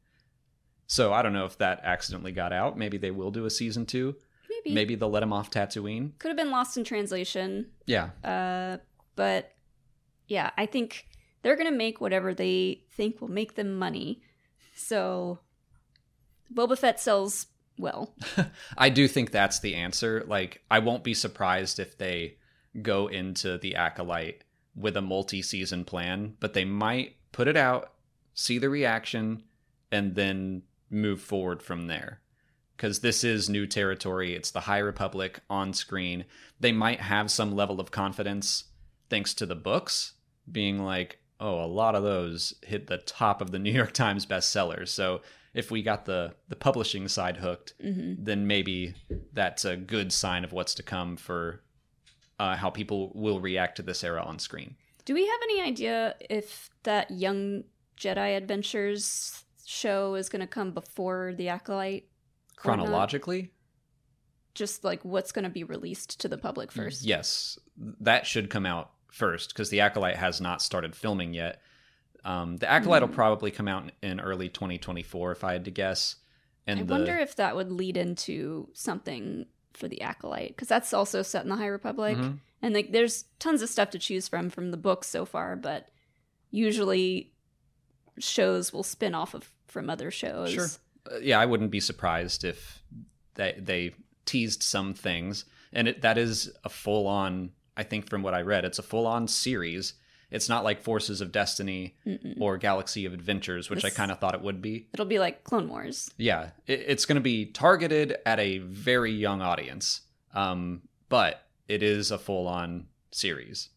So 0.88 1.12
I 1.12 1.22
don't 1.22 1.34
know 1.34 1.44
if 1.44 1.58
that 1.58 1.82
accidentally 1.84 2.32
got 2.32 2.54
out. 2.54 2.77
Maybe 2.77 2.98
they 2.98 3.12
will 3.12 3.30
do 3.30 3.44
a 3.44 3.50
season 3.50 3.86
two. 3.86 4.16
Maybe. 4.50 4.74
Maybe 4.74 4.96
they'll 4.96 5.10
let 5.10 5.22
him 5.22 5.34
off 5.34 5.51
Tatooine. 5.51 6.18
Could 6.18 6.30
have 6.30 6.38
been 6.38 6.51
lost 6.51 6.77
in 6.77 6.86
translation. 6.86 7.68
Yeah. 7.86 8.12
Uh, 8.24 8.77
but 9.18 9.51
yeah, 10.30 10.51
I 10.58 10.66
think 10.66 11.08
they're 11.42 11.58
going 11.58 11.70
to 11.70 11.77
make 11.77 12.00
whatever 12.00 12.34
they 12.34 12.84
think 12.94 13.20
will 13.20 13.27
make 13.27 13.56
them 13.56 13.75
money. 13.75 14.22
So 14.75 15.39
Boba 16.54 16.77
Fett 16.77 17.01
sells 17.01 17.48
well. 17.77 18.13
I 18.77 18.89
do 18.89 19.07
think 19.07 19.31
that's 19.31 19.60
the 19.60 19.75
answer. 19.75 20.24
Like, 20.27 20.62
I 20.69 20.79
won't 20.79 21.03
be 21.03 21.13
surprised 21.13 21.79
if 21.79 21.98
they 21.98 22.38
go 22.81 23.07
into 23.07 23.57
the 23.57 23.75
Acolyte 23.75 24.43
with 24.75 24.96
a 24.98 25.01
multi 25.01 25.41
season 25.41 25.84
plan, 25.86 26.36
but 26.39 26.53
they 26.53 26.65
might 26.65 27.15
put 27.31 27.48
it 27.48 27.57
out, 27.57 27.93
see 28.34 28.57
the 28.57 28.69
reaction, 28.69 29.43
and 29.91 30.15
then 30.15 30.63
move 30.89 31.22
forward 31.22 31.62
from 31.62 31.88
there. 31.88 32.22
Because 32.75 33.00
this 33.00 33.24
is 33.24 33.50
new 33.50 33.65
territory. 33.65 34.36
It's 34.36 34.51
the 34.51 34.62
High 34.62 34.77
Republic 34.79 35.39
on 35.50 35.74
screen. 35.74 36.25
They 36.60 36.72
might 36.72 37.01
have 37.01 37.31
some 37.31 37.55
level 37.55 37.79
of 37.79 37.89
confidence 37.89 38.65
thanks 39.10 39.34
to 39.36 39.46
the 39.46 39.55
books 39.55 40.13
being 40.51 40.84
like, 40.84 41.19
oh, 41.39 41.63
a 41.63 41.65
lot 41.65 41.96
of 41.96 42.03
those 42.03 42.53
hit 42.63 42.88
the 42.88 42.98
top 43.00 43.41
of 43.41 43.51
the 43.51 43.60
New 43.60 43.72
York 43.72 43.93
Times 43.93 44.25
bestsellers. 44.25 44.89
So 44.89 45.22
if 45.58 45.72
we 45.72 45.82
got 45.82 46.06
the 46.06 46.34
the 46.48 46.56
publishing 46.56 47.08
side 47.08 47.38
hooked, 47.38 47.74
hmm 47.82 48.14
then 48.20 48.48
maybe 48.48 48.94
that's 49.34 49.66
a 49.66 49.76
good 49.76 50.12
sign 50.14 50.44
of 50.44 50.52
what's 50.54 50.76
to 50.76 50.84
come 50.84 51.18
for 51.18 51.62
uh, 52.40 52.56
how 52.56 52.70
people 52.70 53.12
will 53.16 53.40
react 53.40 53.76
to 53.78 53.82
this 53.84 54.04
era 54.04 54.22
on 54.22 54.38
screen. 54.40 54.76
Do 55.06 55.14
we 55.14 55.26
have 55.26 55.40
any 55.44 55.62
idea 55.62 56.16
if 56.30 56.70
that 56.84 57.10
Young 57.12 57.64
Jedi 57.98 58.38
Adventures 58.38 59.44
show 59.66 60.16
is 60.16 60.30
going 60.30 60.42
to 60.42 60.48
come 60.48 60.72
before 60.72 61.34
the 61.36 61.50
Acolyte? 61.50 62.06
Chronologically, 62.56 63.52
Just 64.54 64.84
like 64.84 65.04
what's 65.06 65.32
going 65.32 65.44
to 65.44 65.50
be 65.50 65.64
released 65.64 66.20
to 66.22 66.28
the 66.28 66.38
public 66.38 66.72
first? 66.72 67.04
yes, 67.06 67.58
that 68.02 68.26
should 68.26 68.50
come 68.50 68.66
out 68.66 68.92
first 69.12 69.54
because 69.54 69.70
the 69.70 69.80
Acolyte 69.82 70.18
has 70.18 70.42
not 70.42 70.62
started 70.62 70.96
filming 70.96 71.34
yet. 71.34 71.62
Um, 72.27 72.57
the 72.57 72.69
Acolyte 72.69 73.01
will 73.01 73.07
Hmm. 73.07 73.13
probably 73.15 73.51
come 73.51 73.67
out 73.67 73.91
in 74.03 74.19
early 74.19 74.50
2024, 74.50 75.31
if 75.31 75.43
I 75.43 75.53
had 75.53 75.65
to 75.65 75.72
guess. 75.72 76.17
And 76.67 76.79
I 76.81 76.84
the, 76.84 76.93
wonder 76.93 77.17
if 77.17 77.36
that 77.38 77.55
would 77.55 77.72
lead 77.72 77.96
into 77.96 78.69
something 78.74 79.46
for 79.74 79.88
the 79.88 80.01
Acolyte 80.01 80.50
because 80.50 80.67
that's 80.67 80.91
also 80.93 81.22
set 81.22 81.43
in 81.43 81.50
the 81.50 81.55
High 81.55 81.67
Republic. 81.67 82.17
Mhm. 82.17 82.39
and 82.62 82.74
like 82.74 82.91
there's 82.91 83.25
tons 83.38 83.62
of 83.62 83.69
stuff 83.69 83.91
to 83.91 84.00
choose 84.00 84.27
from 84.27 84.50
from 84.50 84.72
the 84.72 84.77
books 84.77 85.07
so 85.07 85.25
far 85.25 85.55
but 85.55 85.89
usually 86.50 87.31
shows 88.17 88.74
will 88.74 88.81
spin 88.84 89.13
off 89.13 89.34
of 89.36 89.51
from 89.67 89.89
other 89.89 90.10
shows 90.10 90.51
Sure. 90.51 90.67
Uh, 91.12 91.17
yeah, 91.19 91.39
I 91.39 91.46
wouldn't 91.46 91.69
be 91.72 91.79
surprised 91.79 92.43
if 92.43 92.81
they 93.36 93.53
they 93.60 93.93
teased 94.25 94.62
some 94.63 94.93
things, 94.93 95.46
and 95.72 95.88
it, 95.88 96.01
that 96.01 96.17
is 96.17 96.51
a 96.65 96.69
full 96.69 97.07
on. 97.07 97.51
I 97.77 97.84
think 97.84 98.10
from 98.10 98.24
what 98.24 98.34
I 98.34 98.41
read, 98.41 98.65
it's 98.65 98.79
a 98.79 98.84
full 98.84 99.07
on 99.07 99.27
series. 99.27 99.93
It's 100.29 100.50
not 100.50 100.63
like 100.63 100.81
Forces 100.81 101.22
of 101.22 101.31
Destiny 101.31 101.96
Mm-mm. 102.05 102.39
or 102.39 102.57
Galaxy 102.57 103.05
of 103.05 103.13
Adventures, 103.13 103.69
which 103.69 103.86
I 103.86 103.89
kind 103.89 104.12
of 104.12 104.19
thought 104.19 104.36
it 104.36 104.41
would 104.41 104.62
be. 104.62 104.88
it'll 104.93 105.05
be 105.05 105.19
like 105.19 105.43
clone 105.43 105.69
wars 105.69 106.12
Yeah, 106.17 106.51
it, 106.65 106.84
it's 106.88 107.05
going 107.05 107.15
to 107.15 107.22
be 107.22 107.46
targeted 107.46 108.17
at 108.25 108.39
a 108.39 108.57
very 108.60 109.12
young 109.12 109.41
audience, 109.41 110.01
um, 110.34 110.81
but 111.07 111.43
it 111.67 111.81
is 111.81 112.12
a 112.12 112.17
full 112.17 112.48
on 112.48 112.88
series. 113.12 113.69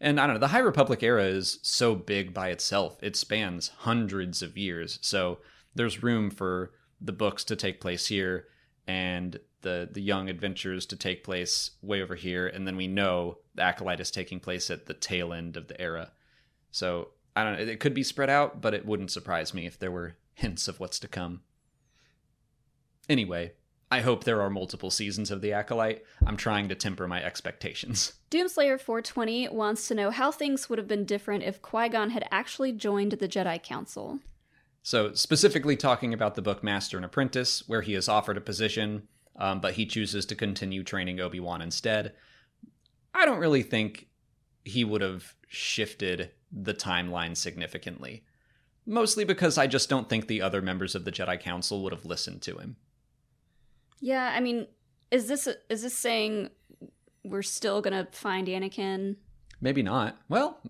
And 0.00 0.20
I 0.20 0.26
don't 0.26 0.34
know, 0.34 0.40
the 0.40 0.48
High 0.48 0.58
Republic 0.58 1.02
era 1.02 1.24
is 1.24 1.58
so 1.62 1.94
big 1.94 2.34
by 2.34 2.48
itself. 2.50 2.98
It 3.02 3.16
spans 3.16 3.68
hundreds 3.68 4.42
of 4.42 4.56
years. 4.58 4.98
So 5.02 5.38
there's 5.74 6.02
room 6.02 6.30
for 6.30 6.72
the 7.00 7.12
books 7.12 7.44
to 7.44 7.56
take 7.56 7.80
place 7.80 8.06
here 8.06 8.46
and 8.86 9.38
the 9.66 9.88
the 9.90 10.00
young 10.00 10.30
adventures 10.30 10.86
to 10.86 10.96
take 10.96 11.24
place 11.24 11.72
way 11.82 12.00
over 12.00 12.14
here 12.14 12.46
and 12.46 12.66
then 12.66 12.76
we 12.76 12.86
know 12.86 13.38
the 13.56 13.62
acolyte 13.62 14.00
is 14.00 14.10
taking 14.10 14.38
place 14.38 14.70
at 14.70 14.86
the 14.86 14.94
tail 14.94 15.32
end 15.32 15.56
of 15.56 15.66
the 15.66 15.80
era. 15.80 16.12
So 16.70 17.08
I 17.34 17.42
don't 17.42 17.54
know, 17.54 17.72
it 17.72 17.80
could 17.80 17.94
be 17.94 18.04
spread 18.04 18.30
out, 18.30 18.60
but 18.62 18.74
it 18.74 18.86
wouldn't 18.86 19.10
surprise 19.10 19.52
me 19.52 19.66
if 19.66 19.78
there 19.78 19.90
were 19.90 20.16
hints 20.34 20.68
of 20.68 20.78
what's 20.78 21.00
to 21.00 21.08
come. 21.08 21.42
Anyway, 23.08 23.52
I 23.90 24.00
hope 24.00 24.24
there 24.24 24.42
are 24.42 24.50
multiple 24.50 24.90
seasons 24.90 25.30
of 25.30 25.40
The 25.40 25.52
Acolyte. 25.52 26.04
I'm 26.26 26.36
trying 26.36 26.68
to 26.68 26.74
temper 26.74 27.06
my 27.06 27.22
expectations. 27.22 28.14
doomslayer 28.30 28.80
420 28.80 29.48
wants 29.50 29.88
to 29.88 29.94
know 29.94 30.10
how 30.10 30.30
things 30.30 30.68
would 30.68 30.78
have 30.78 30.88
been 30.88 31.04
different 31.04 31.44
if 31.44 31.62
qui-gon 31.62 32.10
had 32.10 32.26
actually 32.30 32.72
joined 32.72 33.12
the 33.12 33.28
jedi 33.28 33.62
council 33.62 34.20
So, 34.82 35.12
specifically 35.14 35.76
talking 35.76 36.12
about 36.12 36.34
the 36.34 36.42
book 36.42 36.62
Master 36.62 36.96
and 36.96 37.06
Apprentice, 37.06 37.68
where 37.68 37.82
he 37.82 37.94
is 37.94 38.08
offered 38.08 38.36
a 38.36 38.40
position, 38.40 39.08
um, 39.38 39.60
but 39.60 39.74
he 39.74 39.86
chooses 39.86 40.26
to 40.26 40.34
continue 40.34 40.82
training 40.82 41.20
Obi 41.20 41.40
Wan 41.40 41.62
instead. 41.62 42.14
I 43.14 43.24
don't 43.24 43.38
really 43.38 43.62
think 43.62 44.08
he 44.64 44.84
would 44.84 45.00
have 45.00 45.34
shifted 45.48 46.30
the 46.50 46.74
timeline 46.74 47.36
significantly. 47.36 48.24
Mostly 48.86 49.24
because 49.24 49.58
I 49.58 49.66
just 49.66 49.88
don't 49.88 50.08
think 50.08 50.26
the 50.26 50.42
other 50.42 50.62
members 50.62 50.94
of 50.94 51.04
the 51.04 51.12
Jedi 51.12 51.40
Council 51.40 51.82
would 51.82 51.92
have 51.92 52.04
listened 52.04 52.42
to 52.42 52.56
him. 52.58 52.76
yeah 54.00 54.32
i 54.36 54.40
mean 54.40 54.66
is 55.10 55.26
this 55.28 55.48
is 55.70 55.82
this 55.82 55.96
saying 55.96 56.50
we're 57.24 57.42
still 57.42 57.80
gonna 57.80 58.06
find 58.12 58.46
anakin 58.48 59.16
Maybe 59.60 59.82
not. 59.82 60.18
Well, 60.28 60.60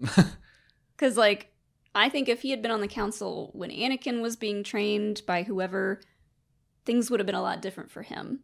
Because, 0.96 1.16
like, 1.16 1.52
I 1.94 2.08
think 2.08 2.28
if 2.28 2.42
he 2.42 2.50
had 2.52 2.62
been 2.62 2.70
on 2.70 2.80
the 2.80 2.87
council 2.88 3.50
when 3.52 3.70
Anakin 3.70 4.23
was 4.23 4.37
being 4.37 4.62
trained 4.62 5.23
by 5.26 5.42
whoever, 5.42 6.00
things 6.85 7.11
would 7.11 7.18
have 7.18 7.26
been 7.26 7.35
a 7.35 7.42
lot 7.42 7.61
different 7.61 7.90
for 7.90 8.02
him. 8.02 8.40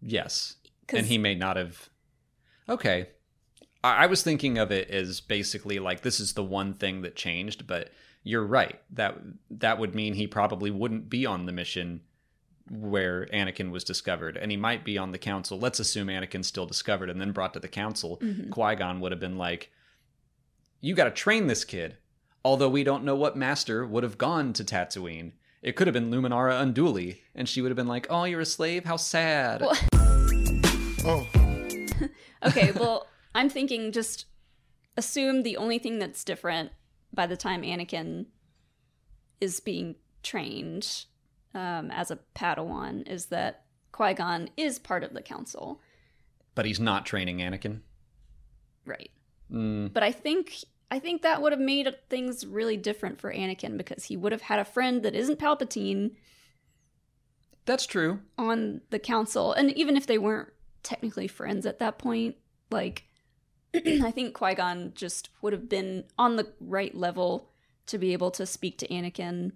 Yes. 0.00 0.56
and 0.90 1.06
he 1.06 1.18
may 1.18 1.34
not 1.34 1.56
have 1.56 1.88
okay. 2.68 3.08
I-, 3.82 4.04
I 4.04 4.06
was 4.06 4.22
thinking 4.22 4.58
of 4.58 4.70
it 4.70 4.90
as 4.90 5.20
basically 5.20 5.78
like 5.78 6.02
this 6.02 6.20
is 6.20 6.34
the 6.34 6.44
one 6.44 6.74
thing 6.74 7.02
that 7.02 7.16
changed 7.16 7.66
but 7.66 7.90
you're 8.26 8.46
right. 8.46 8.80
That 8.90 9.18
that 9.50 9.78
would 9.78 9.94
mean 9.94 10.14
he 10.14 10.26
probably 10.26 10.70
wouldn't 10.70 11.10
be 11.10 11.26
on 11.26 11.44
the 11.46 11.52
mission 11.52 12.00
where 12.70 13.26
Anakin 13.26 13.70
was 13.70 13.84
discovered 13.84 14.38
and 14.38 14.50
he 14.50 14.56
might 14.56 14.84
be 14.84 14.96
on 14.96 15.12
the 15.12 15.18
council. 15.18 15.58
Let's 15.58 15.78
assume 15.78 16.08
Anakin's 16.08 16.46
still 16.46 16.64
discovered 16.64 17.10
and 17.10 17.20
then 17.20 17.32
brought 17.32 17.52
to 17.52 17.60
the 17.60 17.68
council. 17.68 18.18
Mhm. 18.22 18.50
Qui-Gon 18.50 19.00
would 19.00 19.12
have 19.12 19.20
been 19.20 19.36
like 19.36 19.70
you 20.80 20.94
got 20.94 21.04
to 21.04 21.10
train 21.10 21.46
this 21.46 21.64
kid. 21.64 21.96
Although 22.44 22.68
we 22.68 22.84
don't 22.84 23.04
know 23.04 23.16
what 23.16 23.36
master 23.36 23.86
would 23.86 24.02
have 24.02 24.18
gone 24.18 24.52
to 24.54 24.64
Tatooine 24.64 25.32
it 25.64 25.74
could 25.76 25.86
have 25.88 25.94
been 25.94 26.10
Luminara 26.10 26.52
Unduli 26.62 27.18
and 27.34 27.48
she 27.48 27.60
would 27.62 27.70
have 27.70 27.76
been 27.76 27.88
like 27.88 28.06
oh 28.10 28.24
you're 28.24 28.40
a 28.40 28.46
slave? 28.46 28.84
How 28.84 28.96
sad. 28.96 29.60
Well- 29.62 29.76
Oh, 31.06 31.26
Okay, 32.46 32.72
well, 32.72 33.06
I'm 33.34 33.50
thinking 33.50 33.92
just 33.92 34.24
assume 34.96 35.42
the 35.42 35.58
only 35.58 35.78
thing 35.78 35.98
that's 35.98 36.24
different 36.24 36.70
by 37.12 37.26
the 37.26 37.36
time 37.36 37.60
Anakin 37.62 38.26
is 39.40 39.60
being 39.60 39.96
trained 40.22 41.04
um, 41.54 41.90
as 41.90 42.10
a 42.10 42.18
Padawan 42.34 43.06
is 43.06 43.26
that 43.26 43.64
Qui 43.92 44.14
Gon 44.14 44.48
is 44.56 44.78
part 44.78 45.04
of 45.04 45.12
the 45.12 45.20
council. 45.20 45.80
but 46.54 46.64
he's 46.64 46.80
not 46.80 47.04
training 47.04 47.38
Anakin? 47.38 47.80
Right. 48.86 49.10
Mm, 49.52 49.92
But 49.92 50.02
I 50.02 50.10
think 50.12 50.54
I 50.94 51.00
think 51.00 51.22
that 51.22 51.42
would 51.42 51.50
have 51.50 51.60
made 51.60 51.92
things 52.08 52.46
really 52.46 52.76
different 52.76 53.20
for 53.20 53.32
Anakin 53.32 53.76
because 53.76 54.04
he 54.04 54.16
would 54.16 54.30
have 54.30 54.42
had 54.42 54.60
a 54.60 54.64
friend 54.64 55.02
that 55.02 55.16
isn't 55.16 55.40
Palpatine 55.40 56.12
that's 57.64 57.84
true. 57.84 58.20
on 58.38 58.80
the 58.90 59.00
council. 59.00 59.52
And 59.52 59.72
even 59.72 59.96
if 59.96 60.06
they 60.06 60.18
weren't 60.18 60.50
technically 60.84 61.26
friends 61.26 61.66
at 61.66 61.80
that 61.80 61.98
point, 61.98 62.36
like 62.70 63.02
I 63.74 64.12
think 64.12 64.34
Qui-Gon 64.34 64.92
just 64.94 65.30
would 65.42 65.52
have 65.52 65.68
been 65.68 66.04
on 66.16 66.36
the 66.36 66.52
right 66.60 66.94
level 66.94 67.50
to 67.86 67.98
be 67.98 68.12
able 68.12 68.30
to 68.30 68.46
speak 68.46 68.78
to 68.78 68.86
Anakin 68.86 69.50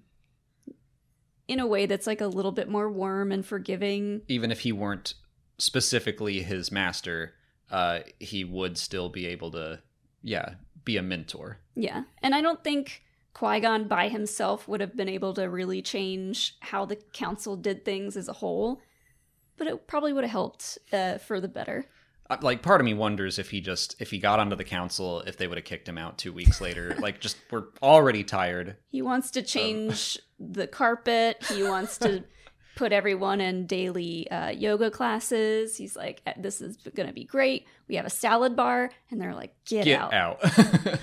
in 1.47 1.61
a 1.61 1.68
way 1.68 1.87
that's 1.87 2.09
like 2.09 2.21
a 2.21 2.26
little 2.26 2.50
bit 2.50 2.68
more 2.68 2.90
warm 2.90 3.30
and 3.30 3.47
forgiving. 3.47 4.23
Even 4.26 4.50
if 4.50 4.59
he 4.59 4.73
weren't 4.73 5.14
specifically 5.59 6.42
his 6.42 6.73
master, 6.73 7.35
uh, 7.71 8.00
he 8.18 8.42
would 8.42 8.76
still 8.76 9.09
be 9.09 9.26
able 9.26 9.52
to, 9.52 9.80
yeah, 10.21 10.54
be 10.88 10.97
a 10.97 11.02
mentor. 11.02 11.59
Yeah. 11.76 12.04
And 12.23 12.35
I 12.35 12.40
don't 12.40 12.64
think 12.64 13.02
Qui 13.35 13.61
Gon 13.61 13.87
by 13.87 14.09
himself 14.09 14.66
would 14.66 14.80
have 14.80 14.97
been 14.97 15.09
able 15.09 15.35
to 15.35 15.45
really 15.45 15.83
change 15.83 16.57
how 16.61 16.87
the 16.87 16.97
council 17.12 17.57
did 17.57 17.85
things 17.85 18.16
as 18.16 18.26
a 18.26 18.33
whole, 18.33 18.80
but 19.59 19.66
it 19.66 19.87
probably 19.87 20.12
would 20.12 20.25
have 20.25 20.30
helped 20.30 20.78
uh, 20.92 21.18
for 21.18 21.40
the 21.40 21.47
better. 21.47 21.85
Uh, 22.30 22.38
Like, 22.40 22.62
part 22.62 22.80
of 22.80 22.87
me 22.87 22.95
wonders 22.95 23.38
if 23.38 23.50
he 23.50 23.61
just, 23.61 23.97
if 24.00 24.11
he 24.11 24.18
got 24.18 24.40
onto 24.40 24.57
the 24.57 24.64
council, 24.64 25.21
if 25.21 25.37
they 25.37 25.47
would 25.47 25.59
have 25.59 25.64
kicked 25.66 25.88
him 25.88 25.99
out 25.99 26.16
two 26.16 26.33
weeks 26.33 26.61
later. 26.61 26.97
like, 27.00 27.21
just, 27.21 27.37
we're 27.50 27.66
already 27.83 28.25
tired. 28.25 28.76
He 28.88 29.02
wants 29.02 29.30
to 29.33 29.42
change 29.42 30.18
the 30.40 30.66
carpet. 30.66 31.45
He 31.49 31.62
wants 31.62 31.99
to 31.99 32.25
put 32.78 32.92
everyone 32.92 33.40
in 33.40 33.66
daily 33.66 34.30
uh, 34.30 34.50
yoga 34.50 34.88
classes. 34.88 35.76
He's 35.76 35.97
like, 35.97 36.23
"Eh, 36.26 36.35
this 36.38 36.61
is 36.61 36.76
going 36.76 37.08
to 37.08 37.12
be 37.12 37.25
great. 37.25 37.66
We 37.88 37.97
have 37.97 38.06
a 38.06 38.11
salad 38.11 38.54
bar. 38.54 38.90
And 39.11 39.20
they're 39.20 39.35
like, 39.35 39.52
get, 39.64 39.85
Get 39.85 40.00
out. 40.00 40.14
out. 40.14 40.40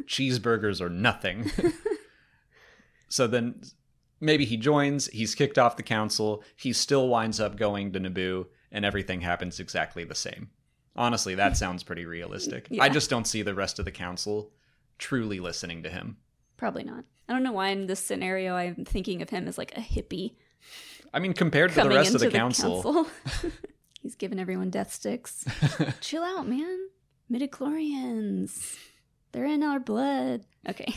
Cheeseburgers 0.00 0.80
are 0.80 0.90
nothing. 0.90 1.52
so 3.08 3.28
then 3.28 3.62
maybe 4.20 4.44
he 4.44 4.56
joins, 4.56 5.06
he's 5.06 5.36
kicked 5.36 5.56
off 5.56 5.76
the 5.76 5.84
council, 5.84 6.42
he 6.56 6.72
still 6.72 7.06
winds 7.06 7.38
up 7.38 7.56
going 7.56 7.92
to 7.92 8.00
Naboo, 8.00 8.46
and 8.72 8.84
everything 8.84 9.20
happens 9.20 9.60
exactly 9.60 10.02
the 10.02 10.16
same. 10.16 10.50
Honestly, 10.96 11.36
that 11.36 11.56
sounds 11.56 11.84
pretty 11.84 12.06
realistic. 12.06 12.66
I 12.80 12.88
just 12.88 13.08
don't 13.08 13.28
see 13.28 13.42
the 13.42 13.54
rest 13.54 13.78
of 13.78 13.84
the 13.84 13.92
council 13.92 14.50
truly 14.98 15.38
listening 15.38 15.84
to 15.84 15.90
him. 15.90 16.16
Probably 16.56 16.82
not. 16.82 17.04
I 17.28 17.32
don't 17.32 17.44
know 17.44 17.52
why 17.52 17.68
in 17.68 17.86
this 17.86 18.00
scenario 18.00 18.54
I'm 18.54 18.84
thinking 18.84 19.22
of 19.22 19.30
him 19.30 19.46
as 19.46 19.58
like 19.58 19.76
a 19.76 19.80
hippie 19.80 20.34
I 21.14 21.20
mean, 21.20 21.32
compared 21.32 21.70
to 21.72 21.82
the 21.82 21.88
rest 21.88 22.14
of 22.14 22.20
the 22.20 22.30
council, 22.30 22.82
council. 22.82 23.50
He's 24.02 24.16
giving 24.16 24.38
everyone 24.38 24.68
death 24.70 24.92
sticks. 24.92 25.44
Chill 26.00 26.22
out, 26.22 26.46
man. 26.48 26.88
Midichlorians. 27.32 28.76
They're 29.32 29.46
in 29.46 29.62
our 29.62 29.80
blood. 29.80 30.44
Okay. 30.68 30.94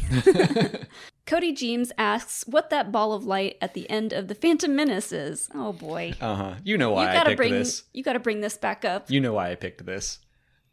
Cody 1.26 1.54
James 1.54 1.92
asks 1.98 2.44
what 2.48 2.70
that 2.70 2.92
ball 2.92 3.14
of 3.14 3.26
light 3.26 3.58
at 3.62 3.74
the 3.74 3.90
end 3.90 4.14
of 4.14 4.28
the 4.28 4.36
Phantom 4.36 4.76
Menace 4.76 5.12
is. 5.12 5.50
Oh 5.54 5.74
boy. 5.74 6.14
uh 6.22 6.36
huh. 6.36 6.56
You 6.64 6.78
know 6.78 6.92
why 6.92 7.10
I 7.10 7.14
gotta 7.14 7.30
picked 7.30 7.38
bring 7.38 7.52
this. 7.54 7.84
you 7.94 8.04
gotta 8.04 8.20
bring 8.20 8.42
this 8.42 8.58
back 8.58 8.86
up. 8.86 9.10
You 9.10 9.22
know 9.22 9.34
why 9.34 9.52
I 9.52 9.56
picked 9.56 9.86
this. 9.86 10.20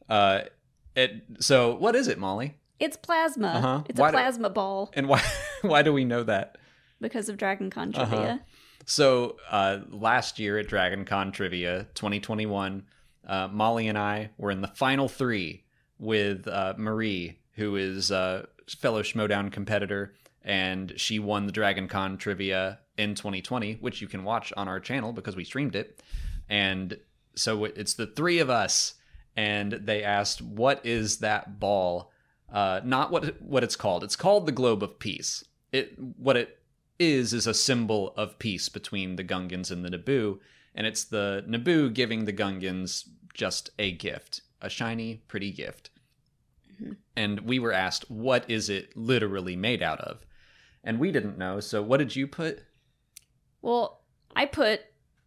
Uh, 0.08 0.40
it. 0.94 1.22
So 1.40 1.74
what 1.76 1.94
is 1.96 2.08
it, 2.08 2.18
Molly? 2.18 2.56
It's 2.78 2.96
plasma. 2.96 3.48
Uh-huh. 3.48 3.82
It's 3.88 3.98
Why 4.00 4.08
a 4.08 4.12
do- 4.12 4.16
plasma 4.18 4.50
ball 4.50 4.90
And 4.94 5.08
why? 5.08 5.22
Why 5.62 5.82
do 5.82 5.92
we 5.92 6.04
know 6.04 6.22
that? 6.24 6.58
because 7.00 7.28
of 7.28 7.36
Dragon 7.36 7.70
Con 7.70 7.94
Uh-huh. 7.94 8.38
So 8.86 9.36
uh, 9.50 9.78
last 9.90 10.38
year 10.38 10.58
at 10.58 10.68
Dragon 10.68 11.04
Con 11.04 11.32
Trivia 11.32 11.86
2021, 11.94 12.84
uh, 13.26 13.48
Molly 13.50 13.88
and 13.88 13.96
I 13.96 14.30
were 14.36 14.50
in 14.50 14.60
the 14.60 14.68
final 14.68 15.08
three 15.08 15.64
with 15.98 16.46
uh, 16.46 16.74
Marie, 16.76 17.38
who 17.52 17.76
is 17.76 18.10
a 18.10 18.48
fellow 18.68 19.02
Schmoedown 19.02 19.50
competitor, 19.50 20.14
and 20.42 20.92
she 20.96 21.18
won 21.18 21.46
the 21.46 21.52
Dragon 21.52 21.88
Con 21.88 22.18
Trivia 22.18 22.80
in 22.98 23.14
2020, 23.14 23.74
which 23.80 24.00
you 24.00 24.08
can 24.08 24.24
watch 24.24 24.52
on 24.56 24.68
our 24.68 24.80
channel 24.80 25.12
because 25.12 25.36
we 25.36 25.44
streamed 25.44 25.74
it. 25.74 26.02
And 26.48 26.98
so 27.34 27.64
it's 27.64 27.94
the 27.94 28.06
three 28.06 28.38
of 28.38 28.50
us, 28.50 28.94
and 29.36 29.72
they 29.72 30.02
asked, 30.02 30.42
"What 30.42 30.84
is 30.84 31.18
that 31.18 31.58
ball?" 31.58 32.12
Uh, 32.52 32.80
not 32.84 33.10
what 33.10 33.40
what 33.40 33.64
it's 33.64 33.76
called. 33.76 34.04
It's 34.04 34.16
called 34.16 34.46
the 34.46 34.52
Globe 34.52 34.82
of 34.82 34.98
Peace. 34.98 35.44
It 35.72 35.98
what 35.98 36.36
it 36.36 36.58
is 36.98 37.32
is 37.32 37.46
a 37.46 37.54
symbol 37.54 38.14
of 38.16 38.38
peace 38.38 38.68
between 38.68 39.16
the 39.16 39.24
Gungans 39.24 39.70
and 39.70 39.84
the 39.84 39.90
Naboo, 39.90 40.38
and 40.74 40.86
it's 40.86 41.04
the 41.04 41.44
Naboo 41.48 41.92
giving 41.92 42.24
the 42.24 42.32
Gungans 42.32 43.08
just 43.32 43.70
a 43.78 43.92
gift, 43.92 44.42
a 44.60 44.68
shiny, 44.68 45.22
pretty 45.28 45.50
gift. 45.50 45.90
Mm-hmm. 46.72 46.92
And 47.16 47.40
we 47.40 47.58
were 47.58 47.72
asked, 47.72 48.10
what 48.10 48.48
is 48.48 48.68
it 48.68 48.96
literally 48.96 49.56
made 49.56 49.82
out 49.82 50.00
of? 50.00 50.24
And 50.82 50.98
we 50.98 51.12
didn't 51.12 51.38
know, 51.38 51.60
so 51.60 51.82
what 51.82 51.98
did 51.98 52.14
you 52.14 52.26
put? 52.26 52.62
Well, 53.62 54.02
I 54.36 54.46
put 54.46 54.82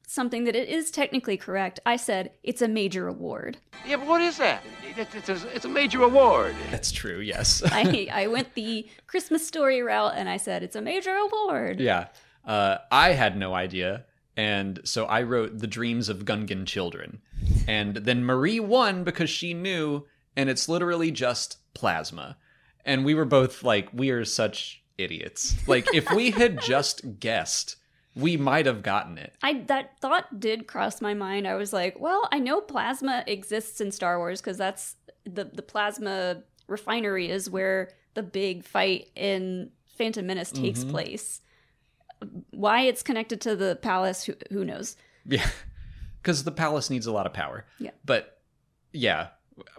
something 0.08 0.46
that 0.46 0.56
it 0.56 0.68
is 0.70 0.90
technically 0.90 1.38
correct. 1.38 1.80
I 1.86 1.98
said 1.98 2.32
it's 2.42 2.62
a 2.64 2.68
major 2.68 3.08
award. 3.08 3.58
Yeah, 3.86 3.98
but 3.98 4.08
what 4.08 4.22
is 4.22 4.38
that? 4.38 4.64
It's, 4.96 5.14
it's, 5.14 5.30
a, 5.30 5.56
it's 5.56 5.66
a 5.66 5.70
major 5.70 6.02
award. 6.02 6.56
That's 6.72 6.92
true, 6.92 7.20
yes. 7.20 7.62
I 7.72 8.08
I 8.12 8.28
went 8.28 8.56
the 8.56 8.88
Christmas 9.06 9.46
story 9.46 9.82
route 9.84 10.14
and 10.16 10.28
I 10.28 10.38
said 10.38 10.64
it's 10.64 10.76
a 10.76 10.82
major 10.82 11.14
award. 11.14 11.80
yeah. 11.80 12.08
Uh, 12.44 12.78
I 12.90 13.12
had 13.12 13.38
no 13.38 13.54
idea. 13.54 14.06
And 14.38 14.80
so 14.86 15.06
I 15.06 15.24
wrote 15.24 15.60
The 15.60 15.68
Dreams 15.68 16.08
of 16.08 16.24
Gungan 16.24 16.66
Children. 16.66 17.20
And 17.68 17.98
then 17.98 18.24
Marie 18.24 18.62
won 18.62 19.04
because 19.04 19.30
she 19.30 19.54
knew, 19.54 20.06
and 20.36 20.50
it's 20.50 20.70
literally 20.70 21.12
just 21.12 21.58
plasma. 21.74 22.38
And 22.86 23.04
we 23.04 23.16
were 23.16 23.26
both 23.26 23.64
like, 23.64 23.90
we 23.92 24.12
are 24.12 24.24
such 24.24 24.82
idiots. 24.98 25.56
Like, 25.68 25.94
if 25.94 26.10
we 26.14 26.32
had 26.32 26.62
just 26.62 27.20
guessed, 27.20 27.76
we 28.18 28.38
might 28.38 28.66
have 28.66 28.84
gotten 28.84 29.18
it. 29.18 29.34
I 29.42 29.62
that 29.68 30.00
thought 30.00 30.40
did 30.40 30.68
cross 30.68 31.02
my 31.02 31.14
mind. 31.14 31.48
I 31.48 31.56
was 31.56 31.72
like, 31.74 32.00
well, 32.00 32.28
I 32.32 32.40
know 32.40 32.62
plasma 32.62 33.24
exists 33.28 33.80
in 33.82 33.92
Star 33.92 34.18
Wars 34.18 34.42
because 34.42 34.58
that's 34.58 34.96
the 35.26 35.46
the 35.46 35.62
plasma 35.62 36.44
refinery 36.68 37.30
is 37.30 37.50
where 37.50 37.90
the 38.14 38.24
big 38.24 38.64
fight 38.66 39.10
in 39.16 39.72
Phantom 39.98 40.26
Menace 40.26 40.52
takes 40.52 40.80
Mm-hmm. 40.82 40.90
place. 40.92 41.42
Why 42.52 42.82
it's 42.82 43.04
connected 43.04 43.42
to 43.42 43.56
the 43.56 43.76
palace, 43.82 44.24
who, 44.24 44.34
who 44.52 44.66
knows? 44.66 44.96
Yeah. 45.26 45.48
Because 46.20 46.44
the 46.44 46.52
palace 46.52 46.90
needs 46.90 47.06
a 47.06 47.12
lot 47.14 47.26
of 47.26 47.32
power. 47.32 47.64
Yeah. 47.80 47.92
But 48.04 48.42
yeah, 48.92 49.28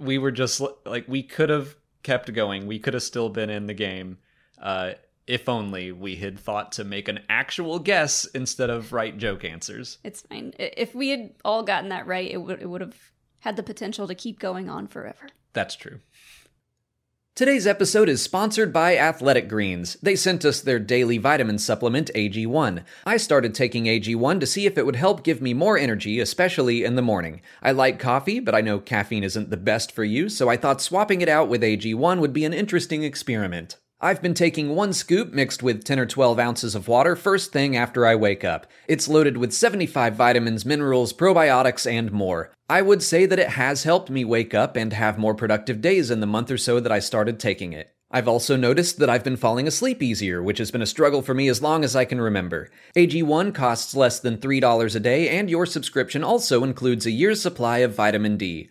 we 0.00 0.16
were 0.16 0.30
just 0.30 0.62
like, 0.86 1.06
we 1.06 1.22
could 1.22 1.50
have 1.50 1.76
kept 2.02 2.32
going. 2.32 2.66
We 2.66 2.78
could 2.78 2.94
have 2.94 3.02
still 3.02 3.28
been 3.28 3.50
in 3.50 3.66
the 3.66 3.74
game. 3.74 4.16
Uh, 4.58 4.92
if 5.28 5.48
only 5.48 5.92
we 5.92 6.16
had 6.16 6.38
thought 6.38 6.72
to 6.72 6.84
make 6.84 7.06
an 7.06 7.20
actual 7.28 7.78
guess 7.78 8.24
instead 8.24 8.70
of 8.70 8.92
write 8.92 9.18
joke 9.18 9.44
answers. 9.44 9.98
It's 10.02 10.22
fine. 10.22 10.54
If 10.58 10.94
we 10.94 11.10
had 11.10 11.34
all 11.44 11.62
gotten 11.62 11.90
that 11.90 12.06
right, 12.06 12.30
it 12.30 12.38
would 12.38 12.60
it 12.60 12.68
would 12.68 12.80
have 12.80 13.12
had 13.40 13.56
the 13.56 13.62
potential 13.62 14.08
to 14.08 14.14
keep 14.14 14.40
going 14.40 14.68
on 14.68 14.88
forever. 14.88 15.28
That's 15.52 15.76
true. 15.76 16.00
Today's 17.36 17.68
episode 17.68 18.08
is 18.08 18.20
sponsored 18.20 18.72
by 18.72 18.98
Athletic 18.98 19.48
Greens. 19.48 19.96
They 20.02 20.16
sent 20.16 20.44
us 20.44 20.60
their 20.60 20.80
daily 20.80 21.18
vitamin 21.18 21.58
supplement, 21.58 22.10
AG1. 22.16 22.82
I 23.06 23.16
started 23.16 23.54
taking 23.54 23.84
AG1 23.84 24.40
to 24.40 24.46
see 24.46 24.66
if 24.66 24.76
it 24.76 24.84
would 24.84 24.96
help 24.96 25.22
give 25.22 25.40
me 25.40 25.54
more 25.54 25.78
energy, 25.78 26.18
especially 26.18 26.82
in 26.82 26.96
the 26.96 27.02
morning. 27.02 27.40
I 27.62 27.70
like 27.70 28.00
coffee, 28.00 28.40
but 28.40 28.56
I 28.56 28.60
know 28.60 28.80
caffeine 28.80 29.22
isn't 29.22 29.50
the 29.50 29.56
best 29.56 29.92
for 29.92 30.02
you, 30.02 30.28
so 30.28 30.48
I 30.48 30.56
thought 30.56 30.82
swapping 30.82 31.20
it 31.20 31.28
out 31.28 31.48
with 31.48 31.62
AG1 31.62 32.18
would 32.18 32.32
be 32.32 32.44
an 32.44 32.52
interesting 32.52 33.04
experiment. 33.04 33.76
I've 34.00 34.22
been 34.22 34.34
taking 34.34 34.76
one 34.76 34.92
scoop 34.92 35.32
mixed 35.32 35.60
with 35.60 35.82
10 35.82 35.98
or 35.98 36.06
12 36.06 36.38
ounces 36.38 36.76
of 36.76 36.86
water 36.86 37.16
first 37.16 37.50
thing 37.50 37.76
after 37.76 38.06
I 38.06 38.14
wake 38.14 38.44
up. 38.44 38.68
It's 38.86 39.08
loaded 39.08 39.38
with 39.38 39.52
75 39.52 40.14
vitamins, 40.14 40.64
minerals, 40.64 41.12
probiotics, 41.12 41.84
and 41.90 42.12
more. 42.12 42.52
I 42.70 42.80
would 42.80 43.02
say 43.02 43.26
that 43.26 43.40
it 43.40 43.48
has 43.50 43.82
helped 43.82 44.08
me 44.08 44.24
wake 44.24 44.54
up 44.54 44.76
and 44.76 44.92
have 44.92 45.18
more 45.18 45.34
productive 45.34 45.80
days 45.80 46.12
in 46.12 46.20
the 46.20 46.28
month 46.28 46.48
or 46.52 46.58
so 46.58 46.78
that 46.78 46.92
I 46.92 47.00
started 47.00 47.40
taking 47.40 47.72
it. 47.72 47.92
I've 48.10 48.28
also 48.28 48.56
noticed 48.56 49.00
that 49.00 49.10
I've 49.10 49.24
been 49.24 49.36
falling 49.36 49.66
asleep 49.66 50.02
easier, 50.02 50.42
which 50.42 50.56
has 50.58 50.70
been 50.70 50.80
a 50.80 50.86
struggle 50.86 51.20
for 51.20 51.34
me 51.34 51.48
as 51.48 51.60
long 51.60 51.84
as 51.84 51.94
I 51.94 52.06
can 52.06 52.20
remember. 52.20 52.70
AG1 52.96 53.52
costs 53.52 53.94
less 53.94 54.18
than 54.18 54.38
$3 54.38 54.96
a 54.96 55.00
day, 55.00 55.28
and 55.28 55.50
your 55.50 55.66
subscription 55.66 56.24
also 56.24 56.64
includes 56.64 57.04
a 57.04 57.10
year's 57.10 57.42
supply 57.42 57.78
of 57.78 57.94
vitamin 57.94 58.38
D. 58.38 58.70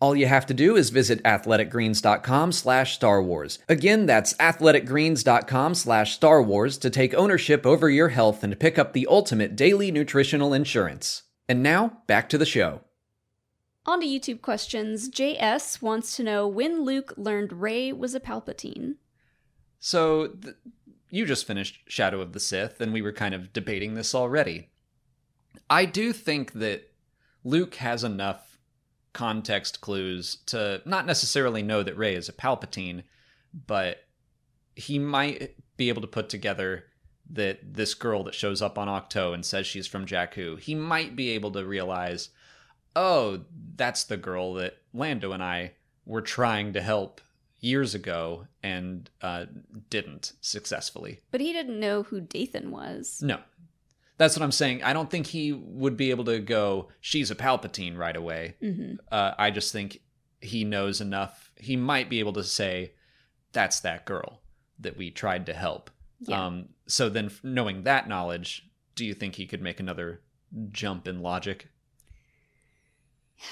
All 0.00 0.14
you 0.14 0.26
have 0.26 0.46
to 0.46 0.54
do 0.54 0.76
is 0.76 0.90
visit 0.90 1.22
athleticgreens.com 1.24 2.52
slash 2.52 2.94
Star 2.94 3.20
Wars. 3.20 3.58
Again, 3.68 4.06
that's 4.06 4.34
athleticgreens.com 4.34 5.74
slash 5.74 6.14
Star 6.14 6.40
Wars 6.40 6.78
to 6.78 6.90
take 6.90 7.14
ownership 7.14 7.66
over 7.66 7.90
your 7.90 8.10
health 8.10 8.44
and 8.44 8.60
pick 8.60 8.78
up 8.78 8.92
the 8.92 9.08
ultimate 9.08 9.56
daily 9.56 9.90
nutritional 9.90 10.54
insurance. 10.54 11.24
And 11.48 11.64
now, 11.64 12.02
back 12.06 12.28
to 12.28 12.38
the 12.38 12.46
show. 12.46 12.82
On 13.86 14.00
to 14.00 14.06
YouTube 14.06 14.40
questions. 14.40 15.08
JS 15.08 15.82
wants 15.82 16.14
to 16.16 16.22
know 16.22 16.46
when 16.46 16.84
Luke 16.84 17.14
learned 17.16 17.54
Rey 17.54 17.92
was 17.92 18.14
a 18.14 18.20
Palpatine. 18.20 18.96
So 19.80 20.28
th- 20.28 20.54
you 21.10 21.26
just 21.26 21.46
finished 21.46 21.80
Shadow 21.88 22.20
of 22.20 22.34
the 22.34 22.40
Sith, 22.40 22.80
and 22.80 22.92
we 22.92 23.02
were 23.02 23.12
kind 23.12 23.34
of 23.34 23.52
debating 23.52 23.94
this 23.94 24.14
already. 24.14 24.68
I 25.68 25.86
do 25.86 26.12
think 26.12 26.52
that 26.52 26.92
Luke 27.42 27.76
has 27.76 28.04
enough 28.04 28.47
context 29.18 29.80
clues 29.80 30.36
to 30.46 30.80
not 30.84 31.04
necessarily 31.04 31.60
know 31.60 31.82
that 31.82 31.96
Rey 31.96 32.14
is 32.14 32.28
a 32.28 32.32
Palpatine, 32.32 33.02
but 33.66 34.04
he 34.76 34.96
might 34.96 35.56
be 35.76 35.88
able 35.88 36.02
to 36.02 36.06
put 36.06 36.28
together 36.28 36.84
that 37.28 37.74
this 37.74 37.94
girl 37.94 38.22
that 38.22 38.34
shows 38.36 38.62
up 38.62 38.78
on 38.78 38.86
Ahch-To 38.86 39.32
and 39.32 39.44
says 39.44 39.66
she's 39.66 39.88
from 39.88 40.06
Jakku, 40.06 40.60
he 40.60 40.72
might 40.72 41.16
be 41.16 41.30
able 41.30 41.50
to 41.50 41.66
realize, 41.66 42.28
oh, 42.94 43.40
that's 43.74 44.04
the 44.04 44.16
girl 44.16 44.54
that 44.54 44.78
Lando 44.94 45.32
and 45.32 45.42
I 45.42 45.72
were 46.06 46.22
trying 46.22 46.72
to 46.74 46.80
help 46.80 47.20
years 47.58 47.96
ago 47.96 48.46
and 48.62 49.10
uh, 49.20 49.46
didn't 49.90 50.34
successfully. 50.40 51.22
But 51.32 51.40
he 51.40 51.52
didn't 51.52 51.80
know 51.80 52.04
who 52.04 52.20
Dathan 52.20 52.70
was. 52.70 53.20
No. 53.20 53.40
That's 54.18 54.36
what 54.36 54.42
I'm 54.42 54.52
saying. 54.52 54.82
I 54.82 54.92
don't 54.92 55.10
think 55.10 55.26
he 55.26 55.52
would 55.52 55.96
be 55.96 56.10
able 56.10 56.24
to 56.24 56.40
go, 56.40 56.88
she's 57.00 57.30
a 57.30 57.34
Palpatine 57.36 57.96
right 57.96 58.16
away. 58.16 58.56
hmm 58.60 58.94
Uh, 59.10 59.32
I 59.38 59.50
just 59.50 59.72
think 59.72 60.00
he 60.40 60.64
knows 60.64 61.00
enough. 61.00 61.50
He 61.56 61.76
might 61.76 62.10
be 62.10 62.18
able 62.20 62.34
to 62.34 62.44
say, 62.44 62.92
that's 63.52 63.80
that 63.80 64.04
girl 64.04 64.40
that 64.80 64.96
we 64.96 65.10
tried 65.10 65.46
to 65.46 65.54
help. 65.54 65.90
Yeah. 66.20 66.46
Um, 66.46 66.68
so 66.86 67.08
then, 67.08 67.30
knowing 67.42 67.84
that 67.84 68.08
knowledge, 68.08 68.68
do 68.94 69.04
you 69.04 69.14
think 69.14 69.36
he 69.36 69.46
could 69.46 69.62
make 69.62 69.80
another 69.80 70.20
jump 70.70 71.08
in 71.08 71.20
logic? 71.22 71.68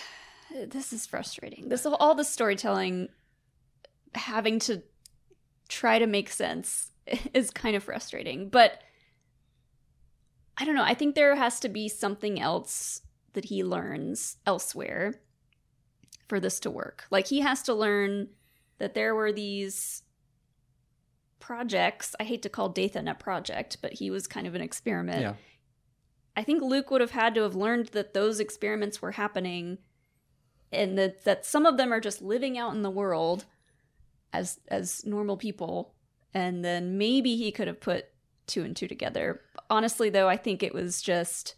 This 0.69 0.93
is 0.93 1.07
frustrating. 1.07 1.69
This 1.69 1.85
all 1.85 2.15
the 2.15 2.25
storytelling 2.25 3.09
having 4.15 4.59
to 4.61 4.83
try 5.69 5.99
to 5.99 6.07
make 6.07 6.31
sense 6.31 6.93
is 7.35 7.51
kind 7.51 7.77
of 7.77 7.85
frustrating. 7.85 8.49
But 8.49 8.81
I 10.59 10.65
don't 10.65 10.75
know. 10.75 10.83
I 10.83 10.95
think 10.95 11.15
there 11.15 11.35
has 11.35 11.61
to 11.61 11.69
be 11.69 11.89
something 11.89 12.41
else 12.41 13.03
that 13.35 13.47
he 13.47 13.63
learns 13.63 14.39
elsewhere 14.47 15.15
for 16.29 16.41
this 16.41 16.59
to 16.61 16.71
work. 16.71 17.05
Like 17.11 17.27
he 17.27 17.41
has 17.41 17.63
to 17.65 17.75
learn 17.75 18.29
that 18.79 18.95
there 18.95 19.15
were 19.15 19.33
these 19.33 20.03
projects. 21.39 22.17
I 22.19 22.25
hate 22.25 22.43
to 22.43 22.49
call 22.49 22.71
Dathan 22.71 23.09
a 23.09 23.15
project, 23.15 23.79
but 23.83 23.95
he 23.95 24.11
was 24.11 24.27
kind 24.27 24.47
of 24.47 24.55
an 24.55 24.63
experiment. 24.63 25.21
Yeah. 25.21 25.35
I 26.37 26.43
think 26.43 26.63
Luke 26.63 26.91
would 26.91 27.01
have 27.01 27.13
had 27.13 27.35
to 27.35 27.43
have 27.43 27.55
learned 27.55 27.89
that 27.89 28.15
those 28.15 28.41
experiments 28.41 29.01
were 29.01 29.13
happening 29.13 29.79
and 30.73 30.99
that, 30.99 31.25
that 31.25 31.47
some 31.47 31.65
of 31.65 31.77
them 31.77 31.93
are 31.93 32.01
just 32.01 32.21
living 32.21 32.59
out 32.59 32.75
in 32.75 32.83
the 32.83 32.91
world 32.91 33.45
as 34.33 34.59
as 34.69 35.07
normal 35.07 35.37
people 35.37 35.95
and 36.35 36.65
then 36.65 36.99
maybe 36.99 37.37
he 37.37 37.51
could 37.51 37.69
have 37.69 37.81
put 37.81 38.07
two 38.47 38.63
and 38.63 38.77
two 38.77 38.89
together. 38.89 39.41
Honestly 39.71 40.11
though, 40.11 40.29
I 40.29 40.37
think 40.37 40.63
it 40.63 40.75
was 40.75 41.03
just 41.03 41.55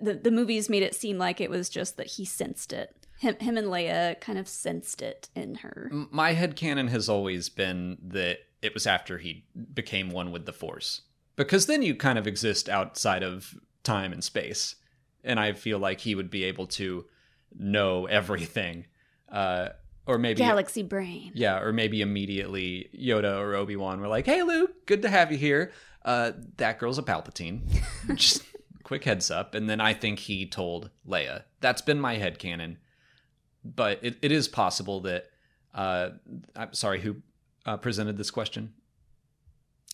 the 0.00 0.14
the 0.14 0.30
movies 0.30 0.68
made 0.68 0.82
it 0.82 0.94
seem 0.94 1.18
like 1.18 1.40
it 1.40 1.50
was 1.50 1.68
just 1.68 1.96
that 1.96 2.06
he 2.06 2.24
sensed 2.24 2.72
it. 2.72 2.94
Him 3.18 3.36
him 3.38 3.56
and 3.56 3.68
Leia 3.68 4.20
kind 4.20 4.38
of 4.38 4.48
sensed 4.48 5.02
it 5.02 5.28
in 5.34 5.56
her. 5.56 5.90
My 6.10 6.34
headcanon 6.34 6.88
has 6.88 7.08
always 7.08 7.48
been 7.48 7.98
that 8.02 8.38
it 8.62 8.74
was 8.74 8.86
after 8.86 9.18
he 9.18 9.44
became 9.74 10.10
one 10.10 10.30
with 10.30 10.46
the 10.46 10.52
Force. 10.52 11.02
Because 11.34 11.66
then 11.66 11.82
you 11.82 11.94
kind 11.94 12.18
of 12.18 12.26
exist 12.26 12.68
outside 12.68 13.22
of 13.22 13.54
time 13.82 14.12
and 14.12 14.22
space. 14.22 14.76
And 15.24 15.40
I 15.40 15.52
feel 15.52 15.78
like 15.78 16.00
he 16.00 16.14
would 16.14 16.30
be 16.30 16.44
able 16.44 16.66
to 16.68 17.06
know 17.56 18.06
everything. 18.06 18.86
Uh, 19.30 19.70
or 20.06 20.18
maybe. 20.18 20.38
Galaxy 20.38 20.82
brain. 20.82 21.32
Yeah, 21.34 21.60
or 21.60 21.72
maybe 21.72 22.02
immediately 22.02 22.90
Yoda 22.94 23.38
or 23.38 23.54
Obi 23.54 23.76
Wan 23.76 24.00
were 24.00 24.08
like, 24.08 24.26
"Hey, 24.26 24.42
Luke, 24.42 24.86
good 24.86 25.02
to 25.02 25.08
have 25.08 25.30
you 25.30 25.38
here. 25.38 25.72
Uh, 26.04 26.32
that 26.56 26.78
girl's 26.78 26.98
a 26.98 27.02
Palpatine." 27.02 27.62
Just 28.14 28.42
quick 28.82 29.04
heads 29.04 29.30
up, 29.30 29.54
and 29.54 29.68
then 29.68 29.80
I 29.80 29.94
think 29.94 30.18
he 30.20 30.46
told 30.46 30.90
Leia. 31.06 31.44
That's 31.60 31.82
been 31.82 32.00
my 32.00 32.16
head 32.16 32.38
headcanon. 32.38 32.76
But 33.64 34.00
it, 34.02 34.16
it 34.22 34.32
is 34.32 34.48
possible 34.48 35.00
that. 35.02 35.26
Uh, 35.74 36.10
I'm 36.54 36.74
sorry, 36.74 37.00
who 37.00 37.16
uh, 37.64 37.78
presented 37.78 38.18
this 38.18 38.30
question? 38.30 38.74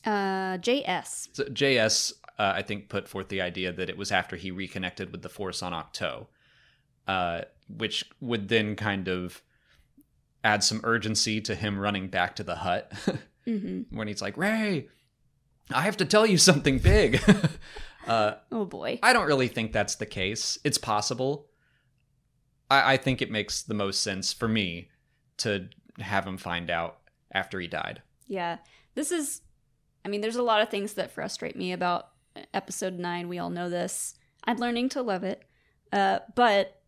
Uh 0.04 0.58
JS. 0.58 1.28
So 1.32 1.44
JS, 1.44 2.12
uh, 2.38 2.52
I 2.54 2.62
think, 2.62 2.88
put 2.88 3.08
forth 3.08 3.28
the 3.28 3.40
idea 3.40 3.72
that 3.72 3.90
it 3.90 3.96
was 3.96 4.12
after 4.12 4.36
he 4.36 4.50
reconnected 4.50 5.10
with 5.10 5.22
the 5.22 5.28
Force 5.28 5.62
on 5.62 5.72
Ahch-To, 5.72 6.26
uh, 7.08 7.42
which 7.68 8.04
would 8.20 8.48
then 8.48 8.76
kind 8.76 9.08
of 9.08 9.42
add 10.44 10.62
some 10.62 10.80
urgency 10.84 11.40
to 11.42 11.54
him 11.54 11.78
running 11.78 12.08
back 12.08 12.36
to 12.36 12.44
the 12.44 12.56
hut 12.56 12.92
hmm 13.44 13.82
when 13.90 14.06
he's 14.08 14.22
like, 14.22 14.36
Rey, 14.36 14.88
I 15.72 15.82
have 15.82 15.96
to 15.98 16.04
tell 16.04 16.26
you 16.26 16.38
something 16.38 16.78
big. 16.78 17.20
uh, 18.06 18.34
Oh 18.50 18.64
boy. 18.64 18.98
I 19.02 19.12
don't 19.12 19.26
really 19.26 19.48
think 19.48 19.72
that's 19.72 19.96
the 19.96 20.06
case. 20.06 20.58
It's 20.64 20.78
possible. 20.78 21.46
I, 22.70 22.94
I 22.94 22.96
think 22.96 23.20
it 23.22 23.30
makes 23.30 23.62
the 23.62 23.74
most 23.74 24.02
sense 24.02 24.32
for 24.32 24.48
me 24.48 24.88
to 25.38 25.68
have 25.98 26.26
him 26.26 26.38
find 26.38 26.70
out 26.70 26.98
after 27.32 27.60
he 27.60 27.66
died. 27.66 28.02
Yeah. 28.26 28.58
This 28.94 29.12
is 29.12 29.42
I 30.04 30.08
mean, 30.08 30.20
there's 30.20 30.36
a 30.36 30.42
lot 30.42 30.62
of 30.62 30.70
things 30.70 30.94
that 30.94 31.10
frustrate 31.10 31.56
me 31.56 31.72
about 31.72 32.08
episode 32.54 32.98
9. 32.98 33.28
We 33.28 33.38
all 33.38 33.50
know 33.50 33.68
this. 33.68 34.14
I'm 34.44 34.56
learning 34.56 34.90
to 34.90 35.02
love 35.02 35.24
it. 35.24 35.42
Uh, 35.92 36.20
but 36.34 36.80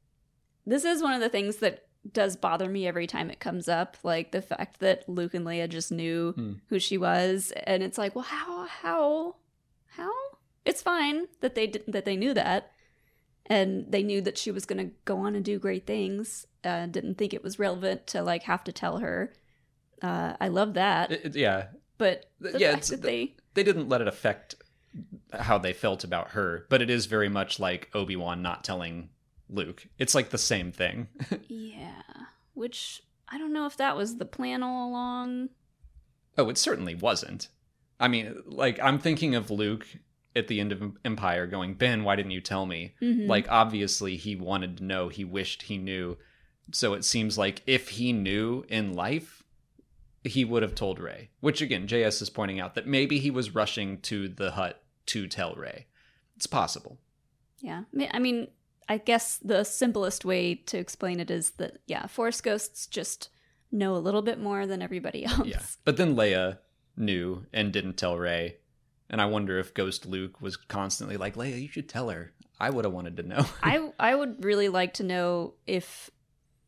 this 0.64 0.85
is 0.85 1.03
one 1.03 1.12
of 1.12 1.21
the 1.21 1.29
things 1.29 1.57
that 1.57 1.87
does 2.11 2.37
bother 2.37 2.69
me 2.69 2.87
every 2.87 3.07
time 3.07 3.31
it 3.31 3.41
comes 3.41 3.69
up, 3.69 3.97
like 4.03 4.33
the 4.33 4.41
fact 4.43 4.81
that 4.81 5.09
Luke 5.09 5.35
and 5.35 5.45
Leia 5.47 5.69
just 5.69 5.93
knew 5.93 6.33
Hmm. 6.33 6.53
who 6.69 6.79
she 6.79 6.97
was 6.99 7.53
and 7.67 7.83
it's 7.83 7.99
like, 7.99 8.15
well, 8.15 8.25
how 8.25 8.67
how 8.67 9.37
how? 9.89 10.11
It's 10.65 10.83
fine 10.83 11.27
that 11.41 11.55
they 11.55 11.67
did, 11.67 11.85
that 11.89 12.05
they 12.05 12.17
knew 12.17 12.33
that 12.35 12.73
and 13.47 13.91
they 13.91 14.03
knew 14.03 14.21
that 14.23 14.39
she 14.39 14.51
was 14.51 14.65
going 14.67 14.79
to 14.89 14.95
go 15.05 15.19
on 15.19 15.35
and 15.35 15.45
do 15.45 15.59
great 15.59 15.87
things. 15.87 16.47
Uh, 16.63 16.87
didn't 16.87 17.17
think 17.17 17.33
it 17.35 17.43
was 17.43 17.59
relevant 17.59 18.07
to 18.09 18.23
like 18.23 18.43
have 18.45 18.63
to 18.65 18.73
tell 18.73 18.99
her. 18.99 19.33
Uh, 20.03 20.35
I 20.41 20.49
love 20.49 20.75
that 20.75 21.11
It- 21.13 21.25
it- 21.27 21.37
yeah, 21.37 21.69
but 21.99 22.31
the 22.41 22.59
yeah, 22.59 22.73
fact 22.73 22.89
that 22.89 23.03
they 23.03 23.35
they 23.55 23.63
didn't 23.63 23.89
let 23.89 24.01
it 24.01 24.09
affect 24.09 24.55
how 25.33 25.59
they 25.59 25.73
felt 25.73 26.03
about 26.05 26.31
her, 26.31 26.67
but 26.71 26.81
it 26.83 26.89
is 26.91 27.07
very 27.07 27.29
much 27.29 27.61
like 27.61 27.91
Obi 27.95 28.17
Wan 28.17 28.43
not 28.43 28.65
telling 28.65 29.11
Luke. 29.53 29.87
It's 29.99 30.15
like 30.15 30.31
the 30.31 30.39
same 30.39 30.73
thing. 30.73 31.09
yeah 31.49 32.03
which 32.55 33.03
i 33.29 33.39
don't 33.39 33.53
know 33.53 33.65
if 33.67 33.77
that 33.77 33.97
was 33.97 34.17
the 34.19 34.25
plan 34.25 34.63
all 34.63 34.89
along 34.91 35.49
oh, 36.39 36.49
it 36.49 36.57
certainly 36.59 36.95
wasn't. 36.95 37.49
I 37.99 38.09
mean, 38.09 38.35
like 38.47 38.81
I'm 38.83 38.99
thinking 38.99 39.35
of 39.35 39.51
Luke 39.51 39.87
at 40.35 40.49
the 40.49 40.59
end 40.59 40.73
of 40.73 40.83
Empire 41.05 41.47
going, 41.47 41.75
Ben, 41.75 42.03
why 42.03 42.17
didn't 42.17 42.31
you 42.31 42.41
tell 42.41 42.65
me? 42.65 42.95
Mhm. 43.03 43.29
Like 43.29 43.47
obviously 43.51 44.17
he 44.17 44.37
wanted 44.37 44.79
to 44.79 44.85
know, 44.85 45.09
he 45.09 45.23
wished 45.25 45.63
he 45.63 45.77
knew. 45.77 46.17
So 46.73 46.95
it 46.95 47.05
seems 47.05 47.37
like 47.37 47.63
if 47.67 47.91
he 47.91 48.13
knew 48.15 48.65
in 48.69 48.95
life, 48.95 49.43
he 50.25 50.45
would 50.47 50.63
have 50.63 50.75
told 50.75 50.99
Rey. 50.99 51.29
Which 51.41 51.61
again, 51.61 51.87
JS 51.87 52.23
is 52.23 52.31
pointing 52.31 52.59
out 52.59 52.75
that 52.75 52.87
maybe 52.87 53.19
he 53.19 53.31
was 53.31 53.55
rushing 53.55 54.01
to 54.03 54.29
the 54.29 54.53
hut 54.53 54.83
to 55.07 55.27
tell 55.27 55.55
Rey. 55.55 55.87
It's 56.37 56.47
possible. 56.47 56.99
yeah 57.61 57.83
I 58.15 58.19
mean- 58.19 58.49
i 58.90 58.98
guess 58.98 59.38
the 59.38 59.64
simplest 59.64 60.24
way 60.24 60.55
to 60.55 60.76
explain 60.79 61.18
it 61.20 61.31
is 61.31 61.53
that 61.53 61.79
yeah 61.87 62.07
force 62.07 62.40
ghosts 62.42 62.87
just 62.87 63.31
know 63.72 63.94
a 63.96 64.05
little 64.07 64.22
bit 64.22 64.38
more 64.38 64.66
than 64.66 64.83
everybody 64.83 65.24
else 65.24 65.46
Yeah. 65.46 65.62
But 65.85 65.96
then 65.96 66.16
Leia 66.16 66.59
knew 66.96 67.46
and 67.53 67.72
didn't 67.72 67.96
tell 67.96 68.18
Rey. 68.18 68.57
And 69.09 69.20
I 69.20 69.26
wonder 69.26 69.59
if 69.61 69.74
Ghost 69.74 70.07
Luke 70.07 70.40
was 70.40 70.57
constantly 70.57 71.16
like, 71.16 71.37
Leia, 71.37 71.61
you 71.62 71.68
should 71.68 71.88
tell 71.88 72.11
her. 72.11 72.33
I 72.59 72.68
would 72.70 72.85
have 72.85 72.92
wanted 72.92 73.16
to 73.18 73.22
know. 73.22 73.44
i 73.62 73.90
i 73.98 74.12
would 74.14 74.44
really 74.44 74.68
like 74.68 74.92
to 74.94 75.05
know 75.05 75.55
if 75.66 76.11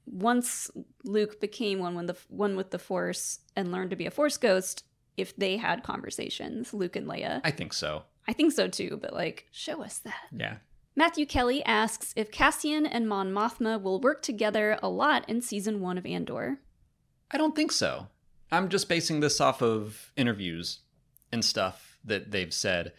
once 0.07 0.71
luke 1.05 1.41
became 1.41 1.79
one 1.81 1.95
with 1.97 2.07
the 2.07 2.17
one 2.29 2.57
with 2.57 2.71
the 2.71 2.79
force 2.79 3.41
and 3.57 3.71
learned 3.73 3.91
to 3.91 3.97
be 3.97 4.07
a 4.07 4.11
force 4.11 4.37
ghost 4.37 4.85
if 5.17 5.35
they 5.37 5.57
had 5.57 5.83
conversations 5.85 6.73
luke 6.75 6.97
and 6.97 7.07
leia 7.07 7.41
I 7.45 7.51
think 7.51 7.73
so. 7.73 8.05
i 8.27 8.33
think 8.33 8.53
so 8.53 8.67
too 8.69 8.99
but 9.03 9.13
like 9.13 9.47
show 9.53 9.83
us 9.83 9.99
that 10.01 10.23
Yeah. 10.33 10.57
Matthew 10.95 11.25
Kelly 11.25 11.65
asks 11.65 12.13
if 12.17 12.31
Cassian 12.31 12.85
and 12.85 13.09
Mon 13.09 13.33
Mothma 13.33 13.81
will 13.81 14.01
work 14.01 14.23
together 14.23 14.79
a 14.83 14.89
lot 14.89 15.29
in 15.29 15.41
season 15.41 15.81
one 15.81 15.97
of 15.97 16.05
Andor. 16.05 16.59
I 17.31 17.39
don't 17.39 17.57
think 17.57 17.73
so. 17.73 18.09
I'm 18.51 18.69
just 18.69 18.89
basing 18.89 19.21
this 19.21 19.41
off 19.41 19.63
of 19.63 20.13
interviews 20.17 20.81
and 21.33 21.43
stuff 21.43 21.97
that 22.05 22.31
they've 22.31 22.53
said. 22.53 22.93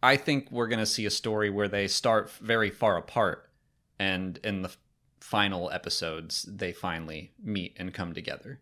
I 0.00 0.16
think 0.16 0.50
we're 0.52 0.68
going 0.68 0.78
to 0.78 0.86
see 0.86 1.06
a 1.06 1.10
story 1.10 1.50
where 1.50 1.66
they 1.66 1.88
start 1.88 2.30
very 2.30 2.70
far 2.70 2.96
apart 2.96 3.50
and 3.98 4.38
in 4.44 4.62
the 4.62 4.70
final 5.18 5.70
episodes 5.70 6.46
they 6.48 6.72
finally 6.72 7.32
meet 7.42 7.74
and 7.78 7.92
come 7.92 8.12
together. 8.12 8.60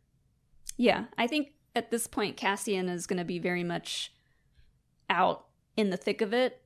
Yeah, 0.78 1.04
I 1.18 1.26
think 1.26 1.52
at 1.74 1.90
this 1.90 2.06
point 2.06 2.38
Cassian 2.38 2.88
is 2.88 3.06
going 3.06 3.18
to 3.18 3.24
be 3.24 3.38
very 3.38 3.64
much 3.64 4.14
out 5.10 5.46
in 5.76 5.90
the 5.90 5.96
thick 5.96 6.22
of 6.22 6.32
it, 6.32 6.61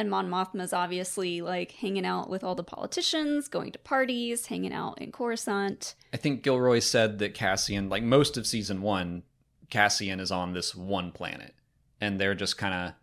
and 0.00 0.08
Mon 0.08 0.30
Mothma's 0.30 0.72
obviously 0.72 1.42
like 1.42 1.72
hanging 1.72 2.06
out 2.06 2.30
with 2.30 2.42
all 2.42 2.54
the 2.54 2.64
politicians, 2.64 3.48
going 3.48 3.70
to 3.72 3.78
parties, 3.78 4.46
hanging 4.46 4.72
out 4.72 5.00
in 5.00 5.12
Coruscant. 5.12 5.94
I 6.14 6.16
think 6.16 6.42
Gilroy 6.42 6.78
said 6.78 7.18
that 7.18 7.34
Cassian, 7.34 7.90
like 7.90 8.02
most 8.02 8.38
of 8.38 8.46
season 8.46 8.80
one, 8.80 9.24
Cassian 9.68 10.18
is 10.18 10.32
on 10.32 10.54
this 10.54 10.74
one 10.74 11.12
planet, 11.12 11.54
and 12.00 12.18
they're 12.18 12.34
just 12.34 12.56
kind 12.56 12.72
of 12.72 12.94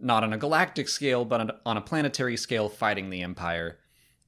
not 0.00 0.24
on 0.24 0.32
a 0.32 0.38
galactic 0.38 0.88
scale, 0.88 1.26
but 1.26 1.42
on- 1.42 1.52
on 1.66 1.76
a 1.76 1.82
planetary 1.82 2.38
scale, 2.38 2.70
fighting 2.70 3.10
the 3.10 3.22
Empire. 3.22 3.78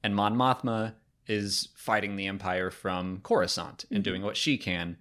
And 0.05 0.15
Mon 0.15 0.37
Mothma 0.37 0.95
is 1.27 1.71
fighting 1.75 2.17
the 2.17 2.27
Empire 2.27 2.71
from 2.71 3.21
Coruscant 3.23 3.87
and 3.91 3.99
mm-hmm. 3.99 4.03
doing 4.03 4.23
what 4.23 4.37
she 4.37 4.59
can. 4.59 4.99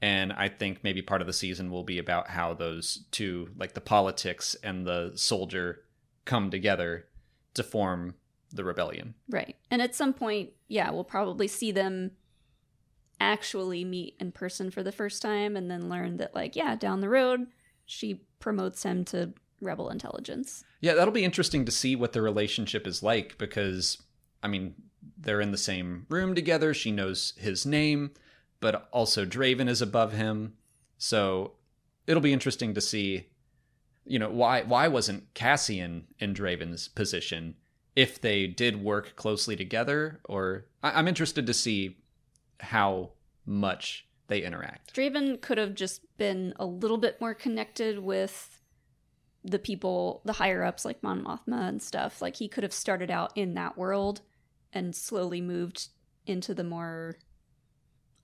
And 0.00 0.32
I 0.32 0.48
think 0.48 0.82
maybe 0.82 1.02
part 1.02 1.20
of 1.20 1.26
the 1.26 1.32
season 1.34 1.70
will 1.70 1.84
be 1.84 1.98
about 1.98 2.28
how 2.28 2.54
those 2.54 3.04
two, 3.10 3.50
like 3.58 3.74
the 3.74 3.82
politics 3.82 4.56
and 4.62 4.86
the 4.86 5.12
soldier, 5.14 5.83
come 6.24 6.50
together 6.50 7.06
to 7.54 7.62
form 7.62 8.14
the 8.52 8.64
rebellion. 8.64 9.14
Right. 9.28 9.56
And 9.70 9.82
at 9.82 9.94
some 9.94 10.12
point, 10.12 10.50
yeah, 10.68 10.90
we'll 10.90 11.04
probably 11.04 11.48
see 11.48 11.72
them 11.72 12.12
actually 13.20 13.84
meet 13.84 14.16
in 14.20 14.32
person 14.32 14.70
for 14.70 14.82
the 14.82 14.92
first 14.92 15.22
time 15.22 15.56
and 15.56 15.70
then 15.70 15.88
learn 15.88 16.16
that, 16.18 16.34
like, 16.34 16.56
yeah, 16.56 16.76
down 16.76 17.00
the 17.00 17.08
road, 17.08 17.46
she 17.84 18.22
promotes 18.38 18.82
him 18.82 19.04
to 19.06 19.32
rebel 19.60 19.88
intelligence. 19.88 20.64
Yeah, 20.80 20.94
that'll 20.94 21.14
be 21.14 21.24
interesting 21.24 21.64
to 21.64 21.72
see 21.72 21.96
what 21.96 22.12
the 22.12 22.22
relationship 22.22 22.86
is 22.86 23.02
like 23.02 23.38
because, 23.38 24.02
I 24.42 24.48
mean, 24.48 24.74
they're 25.18 25.40
in 25.40 25.52
the 25.52 25.58
same 25.58 26.06
room 26.08 26.34
together. 26.34 26.74
She 26.74 26.90
knows 26.90 27.34
his 27.38 27.64
name, 27.64 28.12
but 28.60 28.88
also 28.92 29.24
Draven 29.24 29.68
is 29.68 29.80
above 29.80 30.12
him. 30.12 30.54
So 30.98 31.52
it'll 32.06 32.22
be 32.22 32.32
interesting 32.32 32.74
to 32.74 32.80
see, 32.80 33.28
you 34.06 34.18
know, 34.18 34.30
why 34.30 34.62
why 34.62 34.88
wasn't 34.88 35.32
Cassian 35.34 36.06
in 36.18 36.34
Draven's 36.34 36.88
position 36.88 37.56
if 37.96 38.20
they 38.20 38.46
did 38.46 38.82
work 38.82 39.16
closely 39.16 39.56
together? 39.56 40.20
Or 40.24 40.66
I, 40.82 40.98
I'm 40.98 41.08
interested 41.08 41.46
to 41.46 41.54
see 41.54 41.98
how 42.60 43.10
much 43.46 44.06
they 44.28 44.42
interact. 44.42 44.94
Draven 44.94 45.40
could 45.40 45.58
have 45.58 45.74
just 45.74 46.02
been 46.16 46.54
a 46.58 46.66
little 46.66 46.98
bit 46.98 47.20
more 47.20 47.34
connected 47.34 47.98
with 47.98 48.60
the 49.42 49.58
people, 49.58 50.22
the 50.24 50.32
higher 50.34 50.64
ups 50.64 50.84
like 50.84 51.02
Mon 51.02 51.22
Mothma 51.22 51.68
and 51.68 51.82
stuff. 51.82 52.22
Like 52.22 52.36
he 52.36 52.48
could 52.48 52.62
have 52.62 52.72
started 52.72 53.10
out 53.10 53.36
in 53.36 53.54
that 53.54 53.76
world 53.76 54.22
and 54.72 54.96
slowly 54.96 55.40
moved 55.40 55.88
into 56.26 56.54
the 56.54 56.64
more 56.64 57.18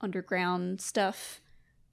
underground 0.01 0.81
stuff. 0.81 1.41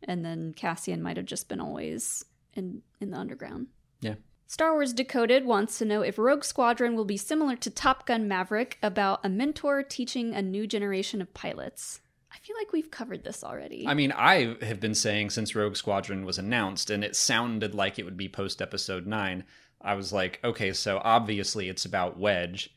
And 0.03 0.23
then 0.23 0.53
Cassian 0.53 1.01
might 1.01 1.17
have 1.17 1.25
just 1.25 1.49
been 1.49 1.59
always 1.59 2.23
in 2.53 2.81
in 3.01 3.11
the 3.11 3.17
underground. 3.17 3.67
Yeah. 4.01 4.15
Star 4.45 4.73
Wars 4.73 4.93
Decoded 4.93 5.45
wants 5.45 5.77
to 5.77 5.85
know 5.85 6.01
if 6.01 6.17
Rogue 6.17 6.43
Squadron 6.43 6.95
will 6.95 7.05
be 7.05 7.17
similar 7.17 7.55
to 7.57 7.69
Top 7.69 8.05
Gun 8.05 8.27
Maverick 8.27 8.77
about 8.81 9.19
a 9.23 9.29
mentor 9.29 9.83
teaching 9.83 10.33
a 10.33 10.41
new 10.41 10.65
generation 10.65 11.21
of 11.21 11.33
pilots. 11.33 11.99
I 12.31 12.37
feel 12.39 12.55
like 12.57 12.71
we've 12.71 12.91
covered 12.91 13.23
this 13.23 13.43
already. 13.43 13.85
I 13.87 13.93
mean, 13.93 14.11
I 14.11 14.55
have 14.61 14.79
been 14.79 14.95
saying 14.95 15.31
since 15.31 15.55
Rogue 15.55 15.75
Squadron 15.75 16.23
was 16.23 16.37
announced, 16.37 16.89
and 16.89 17.03
it 17.03 17.15
sounded 17.15 17.75
like 17.75 17.99
it 17.99 18.05
would 18.05 18.15
be 18.15 18.29
post 18.29 18.61
episode 18.61 19.05
9. 19.05 19.43
I 19.81 19.93
was 19.95 20.13
like, 20.13 20.39
okay, 20.43 20.71
so 20.71 21.01
obviously 21.03 21.67
it's 21.67 21.85
about 21.85 22.17
Wedge 22.17 22.69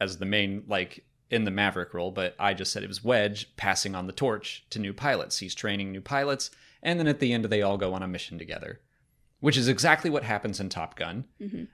as 0.00 0.18
the 0.18 0.26
main, 0.26 0.64
like, 0.68 1.04
in 1.30 1.44
the 1.44 1.50
Maverick 1.50 1.92
role, 1.92 2.10
but 2.10 2.34
I 2.38 2.54
just 2.54 2.72
said 2.72 2.82
it 2.82 2.88
was 2.88 3.04
Wedge 3.04 3.54
passing 3.56 3.94
on 3.94 4.06
the 4.06 4.12
torch 4.12 4.64
to 4.70 4.78
new 4.78 4.94
pilots. 4.94 5.38
He's 5.38 5.54
training 5.54 5.92
new 5.92 6.00
pilots, 6.00 6.50
and 6.82 6.98
then 6.98 7.06
at 7.06 7.20
the 7.20 7.32
end, 7.32 7.44
they 7.46 7.60
all 7.60 7.76
go 7.76 7.92
on 7.92 8.02
a 8.02 8.08
mission 8.08 8.38
together, 8.38 8.80
which 9.40 9.56
is 9.56 9.68
exactly 9.68 10.10
what 10.10 10.24
happens 10.24 10.60
in 10.60 10.68
Top 10.68 10.96
Gun. 10.96 11.24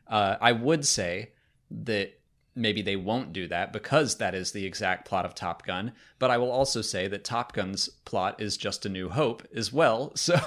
Uh, 0.06 0.36
I 0.40 0.52
would 0.52 0.86
say 0.86 1.32
that 1.70 2.20
maybe 2.54 2.82
they 2.82 2.96
won't 2.96 3.32
do 3.32 3.48
that 3.48 3.72
because 3.72 4.18
that 4.18 4.34
is 4.34 4.52
the 4.52 4.64
exact 4.64 5.06
plot 5.06 5.24
of 5.24 5.34
Top 5.34 5.64
Gun. 5.66 5.92
But 6.18 6.30
I 6.30 6.38
will 6.38 6.50
also 6.52 6.82
say 6.82 7.08
that 7.08 7.24
Top 7.24 7.52
Gun's 7.52 7.88
plot 8.04 8.40
is 8.40 8.56
just 8.56 8.86
a 8.86 8.88
new 8.88 9.08
hope 9.08 9.46
as 9.54 9.72
well. 9.72 10.12
So, 10.24 10.38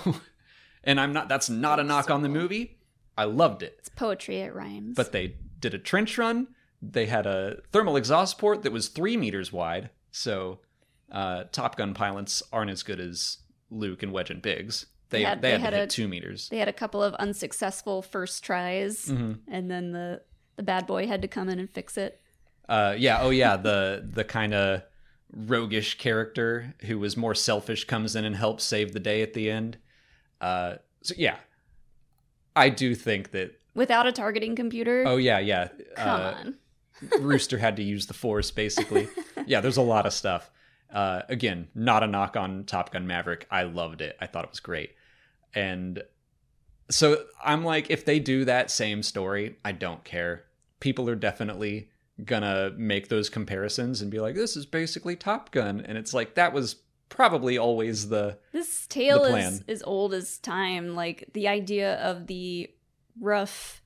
and 0.84 1.00
I'm 1.02 1.12
not, 1.12 1.28
that's 1.28 1.50
not 1.50 1.80
a 1.80 1.84
knock 1.84 2.10
on 2.10 2.22
the 2.22 2.30
movie. 2.30 2.78
I 3.18 3.26
loved 3.26 3.62
it. 3.64 3.76
It's 3.80 3.90
poetry, 3.90 4.38
it 4.38 4.54
rhymes. 4.54 4.96
But 4.96 5.12
they 5.12 5.36
did 5.60 5.74
a 5.74 5.80
trench 5.80 6.18
run. 6.18 6.48
They 6.82 7.08
had 7.08 7.26
a 7.26 7.58
thermal 7.72 7.98
exhaust 7.98 8.38
port 8.38 8.62
that 8.64 8.72
was 8.72 8.88
three 8.88 9.18
meters 9.18 9.52
wide. 9.52 9.90
So, 10.12 10.60
uh, 11.12 11.46
Top 11.52 11.76
Gun 11.76 11.94
pilots 11.94 12.44
aren't 12.54 12.72
as 12.72 12.84
good 12.84 13.00
as 13.00 13.40
Luke 13.70 14.04
and 14.04 14.14
Wedge 14.14 14.30
and 14.30 14.42
Biggs. 14.42 14.86
They, 15.10 15.20
They 15.20 15.24
had, 15.24 15.30
had- 15.30 15.42
they 15.42 15.58
had, 15.60 15.74
a- 15.74 15.88
two 15.88 16.08
meters. 16.08 16.50
they 16.50 16.58
had 16.58 16.68
a 16.68 16.74
couple 16.74 17.02
of 17.02 17.14
unsuccessful 17.16 18.02
first 18.02 18.44
tries, 18.44 19.10
and 19.10 19.40
then 19.48 19.92
the 19.92 20.22
the 20.58 20.64
bad 20.64 20.88
boy 20.88 21.08
had 21.08 21.22
to 21.22 21.28
come 21.28 21.50
in 21.50 21.60
and 21.60 21.70
fix 21.70 21.98
it. 21.98 22.20
Uh, 22.68 22.96
yeah. 22.98 23.20
Oh, 23.22 23.30
yeah. 23.30 23.56
The 23.58 24.04
the 24.04 24.24
kind 24.24 24.54
of 24.54 24.82
roguish 25.32 25.98
character 25.98 26.74
who 26.82 27.00
was 27.00 27.16
more 27.16 27.36
selfish 27.36 27.86
comes 27.86 28.16
in 28.16 28.26
and 28.26 28.36
helps 28.36 28.64
save 28.64 28.92
the 28.94 29.00
day 29.00 29.22
at 29.22 29.34
the 29.34 29.50
end. 29.52 29.78
Uh, 30.42 30.76
so 31.02 31.14
yeah, 31.18 31.38
I 32.56 32.70
do 32.70 32.96
think 32.96 33.32
that. 33.32 33.60
Without 33.76 34.08
a 34.08 34.12
targeting 34.12 34.56
computer? 34.56 35.04
Oh 35.06 35.18
yeah, 35.18 35.40
yeah. 35.40 35.70
Come 35.96 36.22
uh, 36.22 36.34
on. 36.40 36.56
Rooster 37.20 37.60
had 37.60 37.76
to 37.76 37.84
use 37.84 38.08
the 38.08 38.14
Force 38.14 38.50
basically. 38.52 39.08
yeah, 39.46 39.62
there's 39.62 39.78
a 39.78 39.82
lot 39.84 40.06
of 40.06 40.14
stuff. 40.14 40.50
Uh, 40.92 41.22
again, 41.30 41.68
not 41.76 42.02
a 42.02 42.08
knock 42.08 42.36
on 42.36 42.64
Top 42.64 42.92
Gun 42.92 43.06
Maverick. 43.06 43.46
I 43.52 43.64
loved 43.64 44.02
it. 44.02 44.18
I 44.20 44.26
thought 44.26 44.46
it 44.46 44.50
was 44.50 44.60
great, 44.62 44.92
and 45.58 46.04
so 46.92 47.24
I'm 47.44 47.66
like, 47.66 47.90
if 47.90 48.06
they 48.06 48.20
do 48.20 48.46
that 48.46 48.70
same 48.70 49.02
story, 49.02 49.58
I 49.66 49.72
don't 49.72 50.04
care. 50.04 50.46
People 50.80 51.10
are 51.10 51.16
definitely 51.16 51.90
gonna 52.24 52.72
make 52.78 53.10
those 53.10 53.28
comparisons 53.28 54.04
and 54.04 54.12
be 54.12 54.20
like, 54.20 54.36
this 54.36 54.56
is 54.56 54.68
basically 54.68 55.16
Top 55.16 55.52
Gun, 55.52 55.82
and 55.82 55.98
it's 55.98 56.14
like 56.14 56.36
that 56.36 56.54
was 56.54 56.76
probably 57.10 57.58
always 57.58 58.10
the 58.10 58.38
This 58.52 58.86
tale 58.86 59.24
the 59.24 59.36
is, 59.36 59.64
is 59.68 59.84
old 59.84 60.14
as 60.14 60.38
time. 60.38 60.96
Like 60.96 61.30
the 61.34 61.48
idea 61.48 61.96
of 62.02 62.28
the 62.28 62.70
rough, 63.20 63.82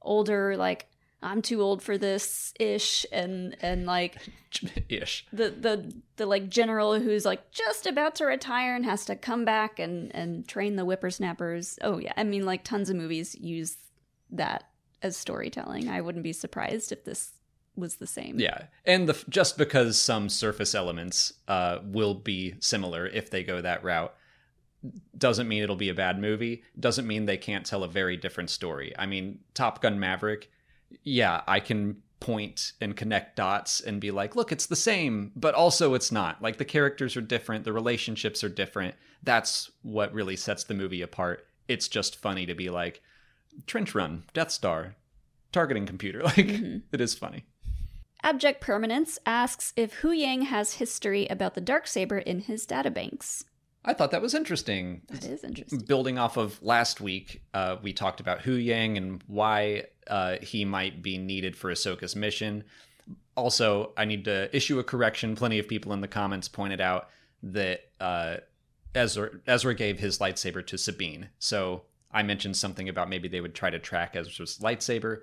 older, 0.00 0.56
like 0.56 0.86
I'm 1.26 1.42
too 1.42 1.60
old 1.60 1.82
for 1.82 1.98
this 1.98 2.54
ish, 2.60 3.04
and 3.10 3.56
and 3.60 3.84
like 3.84 4.16
ish. 4.88 5.26
the 5.32 5.50
the 5.50 5.92
the 6.16 6.24
like 6.24 6.48
general 6.48 6.98
who's 7.00 7.24
like 7.24 7.50
just 7.50 7.86
about 7.86 8.14
to 8.16 8.26
retire 8.26 8.76
and 8.76 8.84
has 8.84 9.04
to 9.06 9.16
come 9.16 9.44
back 9.44 9.80
and 9.80 10.14
and 10.14 10.46
train 10.46 10.76
the 10.76 10.84
whippersnappers. 10.84 11.80
Oh 11.82 11.98
yeah, 11.98 12.12
I 12.16 12.22
mean 12.22 12.46
like 12.46 12.62
tons 12.62 12.90
of 12.90 12.96
movies 12.96 13.34
use 13.34 13.76
that 14.30 14.68
as 15.02 15.16
storytelling. 15.16 15.88
I 15.88 16.00
wouldn't 16.00 16.24
be 16.24 16.32
surprised 16.32 16.92
if 16.92 17.04
this 17.04 17.32
was 17.74 17.96
the 17.96 18.06
same. 18.06 18.38
Yeah, 18.38 18.66
and 18.84 19.08
the 19.08 19.24
just 19.28 19.58
because 19.58 20.00
some 20.00 20.28
surface 20.28 20.76
elements 20.76 21.32
uh, 21.48 21.78
will 21.82 22.14
be 22.14 22.54
similar 22.60 23.04
if 23.04 23.30
they 23.30 23.42
go 23.42 23.60
that 23.60 23.82
route 23.82 24.14
doesn't 25.18 25.48
mean 25.48 25.64
it'll 25.64 25.74
be 25.74 25.88
a 25.88 25.94
bad 25.94 26.20
movie. 26.20 26.62
Doesn't 26.78 27.08
mean 27.08 27.26
they 27.26 27.36
can't 27.36 27.66
tell 27.66 27.82
a 27.82 27.88
very 27.88 28.16
different 28.16 28.50
story. 28.50 28.94
I 28.96 29.06
mean, 29.06 29.40
Top 29.54 29.82
Gun 29.82 29.98
Maverick, 29.98 30.48
yeah, 31.02 31.42
I 31.46 31.60
can 31.60 32.02
point 32.20 32.72
and 32.80 32.96
connect 32.96 33.36
dots 33.36 33.80
and 33.80 34.00
be 34.00 34.10
like, 34.10 34.34
look, 34.36 34.50
it's 34.52 34.66
the 34.66 34.76
same, 34.76 35.32
but 35.36 35.54
also 35.54 35.94
it's 35.94 36.10
not. 36.10 36.40
Like 36.42 36.56
the 36.56 36.64
characters 36.64 37.16
are 37.16 37.20
different, 37.20 37.64
the 37.64 37.72
relationships 37.72 38.42
are 38.42 38.48
different. 38.48 38.94
That's 39.22 39.70
what 39.82 40.12
really 40.12 40.36
sets 40.36 40.64
the 40.64 40.74
movie 40.74 41.02
apart. 41.02 41.46
It's 41.68 41.88
just 41.88 42.16
funny 42.16 42.46
to 42.46 42.54
be 42.54 42.70
like, 42.70 43.02
trench 43.66 43.94
run, 43.94 44.24
Death 44.32 44.50
Star, 44.50 44.96
targeting 45.52 45.86
computer. 45.86 46.20
Like 46.24 46.36
mm-hmm. 46.36 46.78
it 46.92 47.00
is 47.00 47.14
funny. 47.14 47.44
Abject 48.22 48.60
Permanence 48.60 49.18
asks 49.24 49.72
if 49.76 49.94
Hu 49.94 50.10
Yang 50.10 50.42
has 50.42 50.74
history 50.74 51.26
about 51.28 51.54
the 51.54 51.60
Darksaber 51.60 52.22
in 52.22 52.40
his 52.40 52.66
databanks. 52.66 53.44
I 53.86 53.94
thought 53.94 54.10
that 54.10 54.20
was 54.20 54.34
interesting. 54.34 55.02
That 55.08 55.24
is 55.24 55.44
interesting. 55.44 55.78
Building 55.80 56.18
off 56.18 56.36
of 56.36 56.60
last 56.62 57.00
week, 57.00 57.42
uh, 57.54 57.76
we 57.80 57.92
talked 57.92 58.18
about 58.18 58.42
Hu 58.42 58.54
Yang 58.54 58.96
and 58.98 59.24
why 59.28 59.84
uh, 60.08 60.36
he 60.42 60.64
might 60.64 61.02
be 61.02 61.18
needed 61.18 61.56
for 61.56 61.70
Ahsoka's 61.70 62.16
mission. 62.16 62.64
Also, 63.36 63.92
I 63.96 64.04
need 64.04 64.24
to 64.24 64.54
issue 64.54 64.80
a 64.80 64.84
correction. 64.84 65.36
Plenty 65.36 65.60
of 65.60 65.68
people 65.68 65.92
in 65.92 66.00
the 66.00 66.08
comments 66.08 66.48
pointed 66.48 66.80
out 66.80 67.10
that 67.44 67.82
uh, 68.00 68.38
Ezra, 68.94 69.30
Ezra 69.46 69.74
gave 69.74 70.00
his 70.00 70.18
lightsaber 70.18 70.66
to 70.66 70.76
Sabine. 70.76 71.28
So 71.38 71.82
I 72.10 72.24
mentioned 72.24 72.56
something 72.56 72.88
about 72.88 73.08
maybe 73.08 73.28
they 73.28 73.40
would 73.40 73.54
try 73.54 73.70
to 73.70 73.78
track 73.78 74.16
Ezra's 74.16 74.58
lightsaber. 74.58 75.20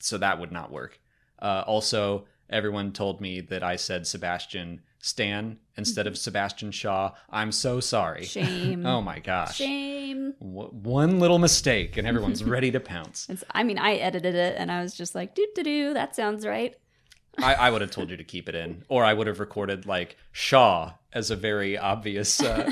So 0.00 0.16
that 0.18 0.40
would 0.40 0.52
not 0.52 0.72
work. 0.72 0.98
Uh, 1.40 1.62
also, 1.66 2.26
everyone 2.48 2.92
told 2.92 3.20
me 3.20 3.40
that 3.42 3.62
I 3.62 3.76
said 3.76 4.06
Sebastian 4.06 4.80
Stan 5.00 5.58
instead 5.76 6.06
of 6.06 6.18
Sebastian 6.18 6.70
Shaw. 6.72 7.12
I'm 7.30 7.52
so 7.52 7.80
sorry. 7.80 8.24
Shame. 8.24 8.84
oh 8.86 9.00
my 9.00 9.20
gosh. 9.20 9.56
Shame. 9.56 10.34
W- 10.40 10.70
one 10.70 11.20
little 11.20 11.38
mistake 11.38 11.96
and 11.96 12.06
everyone's 12.06 12.42
ready 12.56 12.70
to 12.72 12.80
pounce. 12.80 13.26
It's, 13.28 13.44
I 13.52 13.62
mean, 13.62 13.78
I 13.78 13.94
edited 13.94 14.34
it 14.34 14.56
and 14.58 14.72
I 14.72 14.82
was 14.82 14.94
just 14.94 15.14
like, 15.14 15.34
doo 15.34 15.46
doo 15.54 15.62
doo, 15.62 15.94
that 15.94 16.16
sounds 16.16 16.46
right. 16.46 16.74
I, 17.38 17.54
I 17.54 17.70
would 17.70 17.80
have 17.82 17.92
told 17.92 18.10
you 18.10 18.16
to 18.16 18.24
keep 18.24 18.48
it 18.48 18.56
in, 18.56 18.82
or 18.88 19.04
I 19.04 19.14
would 19.14 19.28
have 19.28 19.38
recorded 19.38 19.86
like 19.86 20.16
Shaw 20.32 20.94
as 21.12 21.30
a 21.30 21.36
very 21.36 21.78
obvious 21.78 22.42
uh, 22.42 22.68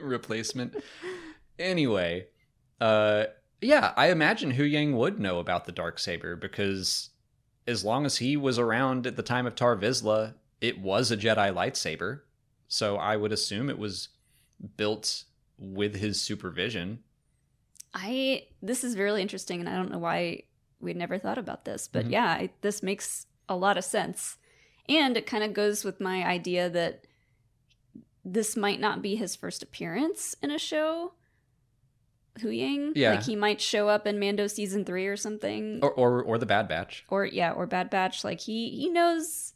replacement. 0.00 0.74
Anyway, 1.58 2.26
uh, 2.80 3.26
yeah, 3.60 3.92
I 3.96 4.10
imagine 4.10 4.50
Hu 4.52 4.64
Yang 4.64 4.96
would 4.96 5.20
know 5.20 5.38
about 5.38 5.66
the 5.66 5.72
dark 5.72 6.00
saber 6.00 6.34
because 6.34 7.10
as 7.68 7.84
long 7.84 8.06
as 8.06 8.16
he 8.16 8.36
was 8.36 8.58
around 8.58 9.06
at 9.06 9.16
the 9.16 9.22
time 9.22 9.46
of 9.46 9.54
Tar 9.54 9.76
Vizsla, 9.76 10.34
it 10.60 10.80
was 10.80 11.10
a 11.10 11.16
Jedi 11.16 11.52
lightsaber. 11.52 12.20
So 12.68 12.96
I 12.96 13.16
would 13.16 13.32
assume 13.32 13.70
it 13.70 13.78
was 13.78 14.08
built 14.76 15.24
with 15.58 15.96
his 15.96 16.20
supervision. 16.20 16.98
I 17.94 18.46
this 18.62 18.84
is 18.84 18.96
really 18.96 19.22
interesting, 19.22 19.60
and 19.60 19.68
I 19.68 19.76
don't 19.76 19.90
know 19.90 19.98
why 19.98 20.42
we'd 20.80 20.96
never 20.96 21.18
thought 21.18 21.38
about 21.38 21.64
this, 21.64 21.88
but 21.88 22.06
Mhm. 22.06 22.10
yeah, 22.12 22.26
I, 22.26 22.50
this 22.60 22.82
makes 22.82 23.26
a 23.48 23.56
lot 23.56 23.78
of 23.78 23.84
sense, 23.84 24.36
and 24.88 25.16
it 25.16 25.26
kind 25.26 25.42
of 25.42 25.52
goes 25.54 25.84
with 25.84 26.00
my 26.00 26.24
idea 26.24 26.68
that 26.68 27.06
this 28.24 28.56
might 28.56 28.78
not 28.78 29.00
be 29.00 29.16
his 29.16 29.34
first 29.34 29.62
appearance 29.62 30.34
in 30.42 30.50
a 30.50 30.58
show. 30.58 31.14
Huyang, 32.38 32.92
Yeah. 32.94 33.12
like 33.14 33.24
he 33.24 33.34
might 33.34 33.60
show 33.60 33.88
up 33.88 34.06
in 34.06 34.20
Mando 34.20 34.46
season 34.46 34.84
three 34.84 35.06
or 35.06 35.16
something, 35.16 35.80
Or 35.82 35.90
or, 35.92 36.22
or 36.22 36.38
the 36.38 36.46
Bad 36.46 36.68
Batch. 36.68 37.04
or 37.08 37.24
yeah, 37.24 37.50
or 37.52 37.66
Bad 37.66 37.90
Batch. 37.90 38.22
Like 38.22 38.40
he 38.40 38.70
he 38.70 38.88
knows 38.90 39.54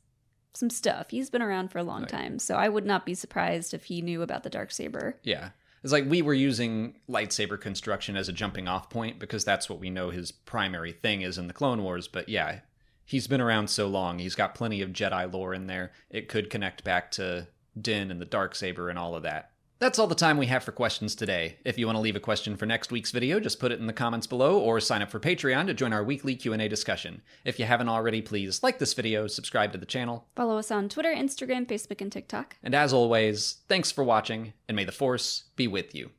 some 0.54 0.70
stuff. 0.70 1.10
He's 1.10 1.30
been 1.30 1.42
around 1.42 1.70
for 1.70 1.78
a 1.78 1.84
long 1.84 2.06
time, 2.06 2.38
so 2.38 2.56
I 2.56 2.68
would 2.68 2.86
not 2.86 3.06
be 3.06 3.14
surprised 3.14 3.74
if 3.74 3.84
he 3.84 4.02
knew 4.02 4.22
about 4.22 4.42
the 4.42 4.50
dark 4.50 4.70
saber. 4.70 5.16
Yeah. 5.22 5.50
It's 5.82 5.92
like 5.92 6.08
we 6.08 6.22
were 6.22 6.34
using 6.34 6.94
lightsaber 7.08 7.60
construction 7.60 8.16
as 8.16 8.28
a 8.28 8.32
jumping 8.32 8.68
off 8.68 8.88
point 8.88 9.18
because 9.18 9.44
that's 9.44 9.68
what 9.68 9.80
we 9.80 9.90
know 9.90 10.10
his 10.10 10.30
primary 10.30 10.92
thing 10.92 11.22
is 11.22 11.38
in 11.38 11.48
the 11.48 11.52
Clone 11.52 11.82
Wars. 11.82 12.06
But 12.06 12.28
yeah, 12.28 12.60
he's 13.04 13.26
been 13.26 13.40
around 13.40 13.68
so 13.68 13.88
long. 13.88 14.18
He's 14.18 14.36
got 14.36 14.54
plenty 14.54 14.80
of 14.80 14.90
Jedi 14.90 15.32
lore 15.32 15.54
in 15.54 15.66
there. 15.66 15.92
It 16.08 16.28
could 16.28 16.50
connect 16.50 16.84
back 16.84 17.10
to 17.12 17.48
Din 17.80 18.10
and 18.10 18.20
the 18.20 18.26
dark 18.26 18.54
saber 18.54 18.90
and 18.90 18.98
all 18.98 19.16
of 19.16 19.24
that. 19.24 19.51
That's 19.82 19.98
all 19.98 20.06
the 20.06 20.14
time 20.14 20.38
we 20.38 20.46
have 20.46 20.62
for 20.62 20.70
questions 20.70 21.16
today. 21.16 21.56
If 21.64 21.76
you 21.76 21.86
want 21.86 21.96
to 21.96 22.00
leave 22.00 22.14
a 22.14 22.20
question 22.20 22.56
for 22.56 22.66
next 22.66 22.92
week's 22.92 23.10
video, 23.10 23.40
just 23.40 23.58
put 23.58 23.72
it 23.72 23.80
in 23.80 23.88
the 23.88 23.92
comments 23.92 24.28
below 24.28 24.56
or 24.56 24.78
sign 24.78 25.02
up 25.02 25.10
for 25.10 25.18
Patreon 25.18 25.66
to 25.66 25.74
join 25.74 25.92
our 25.92 26.04
weekly 26.04 26.36
Q&A 26.36 26.68
discussion. 26.68 27.20
If 27.44 27.58
you 27.58 27.64
haven't 27.64 27.88
already, 27.88 28.22
please 28.22 28.62
like 28.62 28.78
this 28.78 28.94
video, 28.94 29.26
subscribe 29.26 29.72
to 29.72 29.78
the 29.78 29.84
channel, 29.84 30.28
Follow 30.36 30.56
us 30.56 30.70
on 30.70 30.88
Twitter, 30.88 31.12
Instagram, 31.12 31.66
Facebook, 31.66 32.00
and 32.00 32.12
TikTok. 32.12 32.58
and 32.62 32.76
as 32.76 32.92
always, 32.92 33.56
thanks 33.68 33.90
for 33.90 34.04
watching 34.04 34.52
and 34.68 34.76
may 34.76 34.84
the 34.84 34.92
force 34.92 35.46
be 35.56 35.66
with 35.66 35.96
you. 35.96 36.12